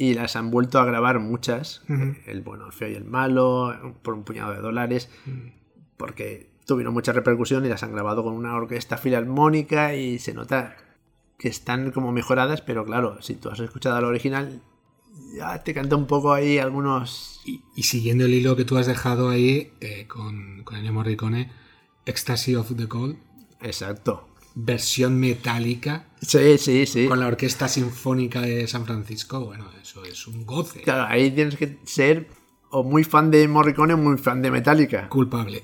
y 0.00 0.14
las 0.14 0.34
han 0.34 0.50
vuelto 0.50 0.78
a 0.80 0.86
grabar 0.86 1.20
muchas. 1.20 1.82
Eh, 1.90 2.22
El 2.26 2.40
bueno, 2.40 2.64
el 2.64 2.72
feo 2.72 2.88
y 2.88 2.94
el 2.94 3.04
malo, 3.04 3.94
por 4.02 4.14
un 4.14 4.24
puñado 4.24 4.52
de 4.54 4.60
dólares, 4.60 5.10
porque 5.98 6.48
tuvieron 6.64 6.94
mucha 6.94 7.12
repercusión 7.12 7.66
y 7.66 7.68
las 7.68 7.82
han 7.82 7.92
grabado 7.92 8.24
con 8.24 8.32
una 8.32 8.54
orquesta 8.54 8.96
filarmónica 8.96 9.94
y 9.94 10.18
se 10.18 10.32
nota 10.32 10.74
que 11.38 11.48
están 11.48 11.90
como 11.90 12.12
mejoradas, 12.12 12.62
pero 12.62 12.86
claro, 12.86 13.20
si 13.20 13.34
tú 13.34 13.50
has 13.50 13.60
escuchado 13.60 14.00
la 14.00 14.08
original, 14.08 14.62
ya 15.36 15.62
te 15.62 15.74
canta 15.74 15.96
un 15.96 16.06
poco 16.06 16.32
ahí 16.32 16.56
algunos... 16.56 17.42
Y, 17.44 17.60
y 17.76 17.82
siguiendo 17.82 18.24
el 18.24 18.32
hilo 18.32 18.56
que 18.56 18.64
tú 18.64 18.78
has 18.78 18.86
dejado 18.86 19.28
ahí 19.28 19.72
eh, 19.80 20.06
con, 20.08 20.62
con 20.64 20.76
Ennio 20.76 20.94
Morricone, 20.94 21.52
Ecstasy 22.06 22.54
of 22.54 22.74
the 22.74 22.88
Cold, 22.88 23.18
Exacto. 23.60 24.29
Versión 24.54 25.18
metálica 25.18 26.06
Sí, 26.20 26.58
sí, 26.58 26.86
sí. 26.86 27.06
con 27.06 27.20
la 27.20 27.26
Orquesta 27.28 27.68
Sinfónica 27.68 28.40
de 28.40 28.66
San 28.66 28.84
Francisco, 28.84 29.44
bueno, 29.44 29.66
eso 29.82 30.04
es 30.04 30.26
un 30.26 30.44
goce. 30.44 30.82
Claro, 30.82 31.04
ahí 31.08 31.30
tienes 31.30 31.56
que 31.56 31.78
ser 31.84 32.28
o 32.70 32.82
muy 32.84 33.04
fan 33.04 33.30
de 33.30 33.46
Morricone 33.48 33.94
o 33.94 33.96
muy 33.96 34.18
fan 34.18 34.42
de 34.42 34.50
Metallica. 34.50 35.08
Culpable. 35.08 35.62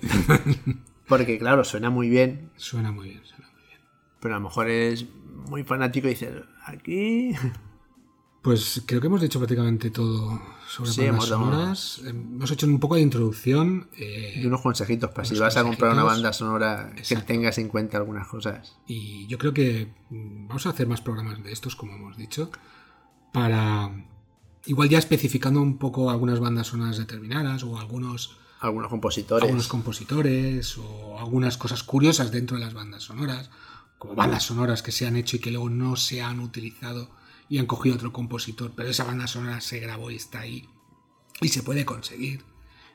Porque, 1.09 1.39
claro, 1.39 1.63
suena 1.65 1.91
muy 1.91 2.09
bien, 2.09 2.51
suena 2.57 2.91
muy 2.91 3.11
bien, 3.11 3.21
suena 3.25 3.49
muy 3.53 3.63
bien. 3.69 3.81
pero 4.21 4.35
a 4.35 4.39
lo 4.39 4.45
mejor 4.45 4.69
eres 4.69 5.07
muy 5.49 5.63
fanático 5.63 6.07
y 6.09 6.11
dices, 6.11 6.31
aquí. 6.65 7.33
Pues 8.47 8.83
creo 8.87 9.01
que 9.01 9.09
hemos 9.09 9.21
dicho 9.21 9.39
prácticamente 9.41 9.91
todo 9.91 10.41
sobre 10.69 10.91
Sí, 10.93 11.01
bandas 11.07 11.25
sonoras. 11.27 12.01
Hemos 12.07 12.51
hecho 12.51 12.67
un 12.67 12.79
poco 12.79 12.95
de 12.95 13.01
introducción. 13.01 13.89
eh, 13.99 14.35
Y 14.43 14.47
unos 14.47 14.61
consejitos 14.61 15.11
para 15.11 15.25
si 15.27 15.37
vas 15.37 15.57
a 15.57 15.63
comprar 15.65 15.93
una 15.93 16.03
consejitos. 16.03 16.23
banda 16.23 16.33
sonora 16.33 16.93
que 16.95 17.01
Exacto. 17.01 17.25
tengas 17.27 17.59
en 17.59 17.69
cuenta 17.69 17.97
algunas 17.97 18.29
cosas. 18.29 18.77
Y 18.87 19.27
yo 19.27 19.37
creo 19.39 19.53
que 19.53 19.93
mm, 20.11 20.47
vamos 20.49 20.65
a 20.67 20.71
hacer 20.71 20.87
más 20.87 21.01
programas 21.01 21.43
de 21.43 21.51
estos, 21.53 21.75
como 21.77 21.95
hemos 21.97 22.17
dicho, 22.17 22.51
para 23.33 23.91
igual 24.65 24.89
ya 24.89 24.99
especificando 24.99 25.61
un 25.61 25.79
poco 25.79 26.11
algunas 26.11 26.39
bandas 26.41 26.69
sonoras 26.69 26.99
determinadas 26.99 27.63
o 27.65 27.79
algunos, 27.79 28.37
Algunos 28.61 28.89
compositores. 28.89 29.43
algunos 29.43 29.69
compositores 29.69 30.79
o 30.79 31.19
algunas 31.19 31.57
cosas 31.57 31.83
curiosas 31.83 32.31
dentro 32.31 32.57
de 32.59 32.65
las 32.65 32.75
bandas 32.75 33.03
sonoras, 33.03 33.51
como 33.99 34.15
bandas 34.15 34.45
sonoras 34.45 34.83
que 34.83 34.93
se 34.93 35.07
han 35.07 35.17
hecho 35.17 35.37
y 35.37 35.41
que 35.41 35.51
luego 35.51 35.69
no 35.69 35.97
se 35.97 36.23
han 36.23 36.41
utilizado 36.41 37.11
y 37.49 37.59
han 37.59 37.67
cogido 37.67 37.97
otro 37.97 38.13
compositor, 38.13 38.73
pero 38.75 38.89
esa 38.89 39.05
banda 39.05 39.27
sonora 39.27 39.61
se 39.61 39.81
grabó 39.81 40.11
y 40.11 40.17
está 40.17 40.41
ahí 40.41 40.69
y 41.41 41.49
se 41.49 41.63
puede 41.63 41.85
conseguir. 41.85 42.45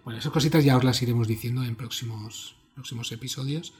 Bueno, 0.04 0.20
esas 0.20 0.32
cositas 0.32 0.64
ya 0.64 0.78
os 0.78 0.84
las 0.84 1.02
iremos 1.02 1.28
diciendo 1.28 1.64
en 1.64 1.76
próximos, 1.76 2.56
próximos 2.74 3.12
episodios. 3.12 3.74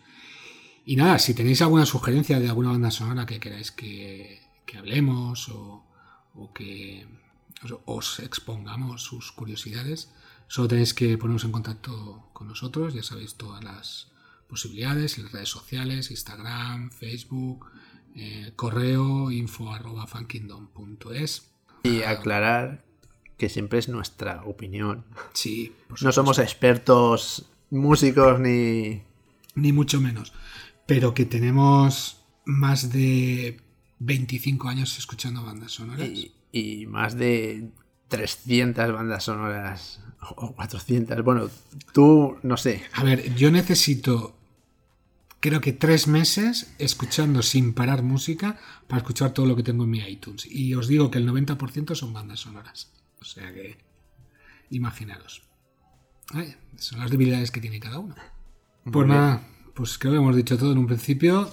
Y 0.86 0.96
nada, 0.96 1.20
si 1.20 1.34
tenéis 1.34 1.62
alguna 1.62 1.86
sugerencia 1.86 2.40
de 2.40 2.50
alguna 2.50 2.72
banda 2.72 2.92
sonora 2.92 3.26
que 3.26 3.40
queráis 3.40 3.72
que, 3.72 4.42
que 4.66 4.78
hablemos 4.78 5.50
o, 5.50 5.84
o 6.36 6.54
que 6.54 7.08
os, 7.64 7.76
os 7.86 8.20
expongamos 8.20 9.04
sus 9.04 9.32
curiosidades, 9.32 10.12
solo 10.48 10.68
tenéis 10.68 10.94
que 10.94 11.18
poneros 11.18 11.44
en 11.44 11.52
contacto 11.52 12.30
con 12.34 12.48
nosotros. 12.48 12.94
Ya 12.94 13.04
sabéis 13.04 13.36
todas 13.36 13.64
las 13.64 14.08
posibilidades, 14.48 15.18
en 15.18 15.26
las 15.26 15.34
redes 15.34 15.50
sociales, 15.50 16.12
Instagram, 16.12 16.92
Facebook, 16.92 17.72
eh, 18.16 18.54
correo 18.56 19.32
info 19.32 19.72
arroba. 19.72 20.06
Y 21.84 22.02
aclarar 22.04 22.84
que 23.38 23.50
siempre 23.50 23.80
es 23.80 23.90
nuestra 23.90 24.44
opinión. 24.46 25.06
Sí, 25.34 25.74
No 26.02 26.12
somos 26.12 26.38
expertos 26.40 27.50
músicos 27.70 28.40
ni... 28.40 29.02
ni 29.56 29.74
mucho 29.74 30.00
menos. 30.00 30.34
Pero 30.86 31.14
que 31.14 31.26
tenemos 31.26 32.24
más 32.46 32.92
de 32.92 33.60
25 34.00 34.68
años 34.68 34.98
escuchando 34.98 35.44
bandas 35.44 35.72
sonoras. 35.72 36.08
Y, 36.08 36.34
y 36.52 36.86
más 36.86 37.16
de 37.16 37.72
300 38.10 38.92
bandas 38.92 39.24
sonoras 39.24 40.04
o 40.36 40.54
400. 40.54 41.24
Bueno, 41.24 41.50
tú 41.94 42.38
no 42.44 42.58
sé. 42.58 42.84
A 42.94 43.04
ver, 43.04 43.34
yo 43.36 43.52
necesito, 43.52 44.38
creo 45.42 45.60
que 45.60 45.74
tres 45.74 46.08
meses 46.08 46.74
escuchando 46.78 47.42
sin 47.42 47.74
parar 47.74 48.02
música 48.04 48.58
para 48.88 49.00
escuchar 49.00 49.34
todo 49.34 49.46
lo 49.46 49.56
que 49.58 49.64
tengo 49.64 49.84
en 49.84 49.90
mi 49.90 50.00
iTunes. 50.00 50.46
Y 50.50 50.74
os 50.76 50.88
digo 50.88 51.12
que 51.12 51.18
el 51.18 51.28
90% 51.28 51.96
son 51.96 52.14
bandas 52.14 52.40
sonoras. 52.40 52.92
O 53.20 53.26
sea 53.26 53.52
que, 53.54 53.78
imaginaros. 54.70 55.44
Ay, 56.34 56.56
son 56.78 57.00
las 57.00 57.12
debilidades 57.12 57.52
que 57.52 57.60
tiene 57.62 57.80
cada 57.80 58.00
uno. 58.00 58.16
Pues 58.84 59.06
bien. 59.06 59.18
nada, 59.18 59.48
pues 59.74 59.98
creo 59.98 60.14
que 60.14 60.20
hemos 60.20 60.36
dicho 60.36 60.58
todo 60.58 60.72
en 60.72 60.78
un 60.78 60.88
principio 60.88 61.50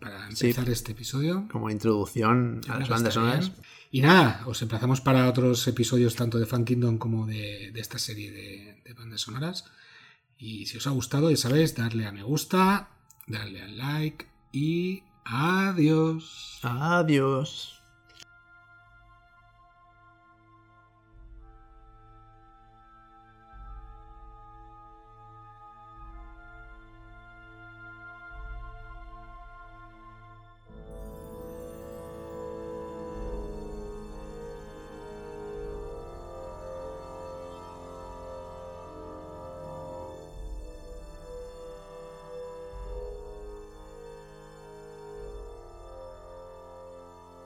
para 0.00 0.30
Sí. 0.30 0.46
empezar 0.46 0.68
este 0.70 0.92
episodio. 0.92 1.48
Como 1.50 1.68
introducción 1.70 2.60
a 2.68 2.78
las 2.78 2.88
bandas 2.88 3.14
sonoras. 3.14 3.52
Y 3.90 4.00
nada, 4.00 4.42
os 4.46 4.62
emplazamos 4.62 5.00
para 5.02 5.28
otros 5.28 5.66
episodios 5.68 6.14
tanto 6.16 6.38
de 6.38 6.46
Fan 6.46 6.64
Kingdom 6.64 6.96
como 6.96 7.26
de, 7.26 7.70
de 7.74 7.80
esta 7.80 7.98
serie 7.98 8.30
de, 8.30 8.80
de 8.84 8.92
bandas 8.94 9.20
sonoras. 9.20 9.64
Y 10.38 10.66
si 10.66 10.78
os 10.78 10.86
ha 10.86 10.90
gustado, 10.90 11.30
ya 11.30 11.36
sabéis, 11.36 11.74
darle 11.74 12.06
a 12.06 12.12
me 12.12 12.22
gusta, 12.22 12.88
darle 13.26 13.62
al 13.62 13.76
like 13.78 14.26
y 14.52 15.02
adiós. 15.24 16.60
Adiós. 16.62 17.81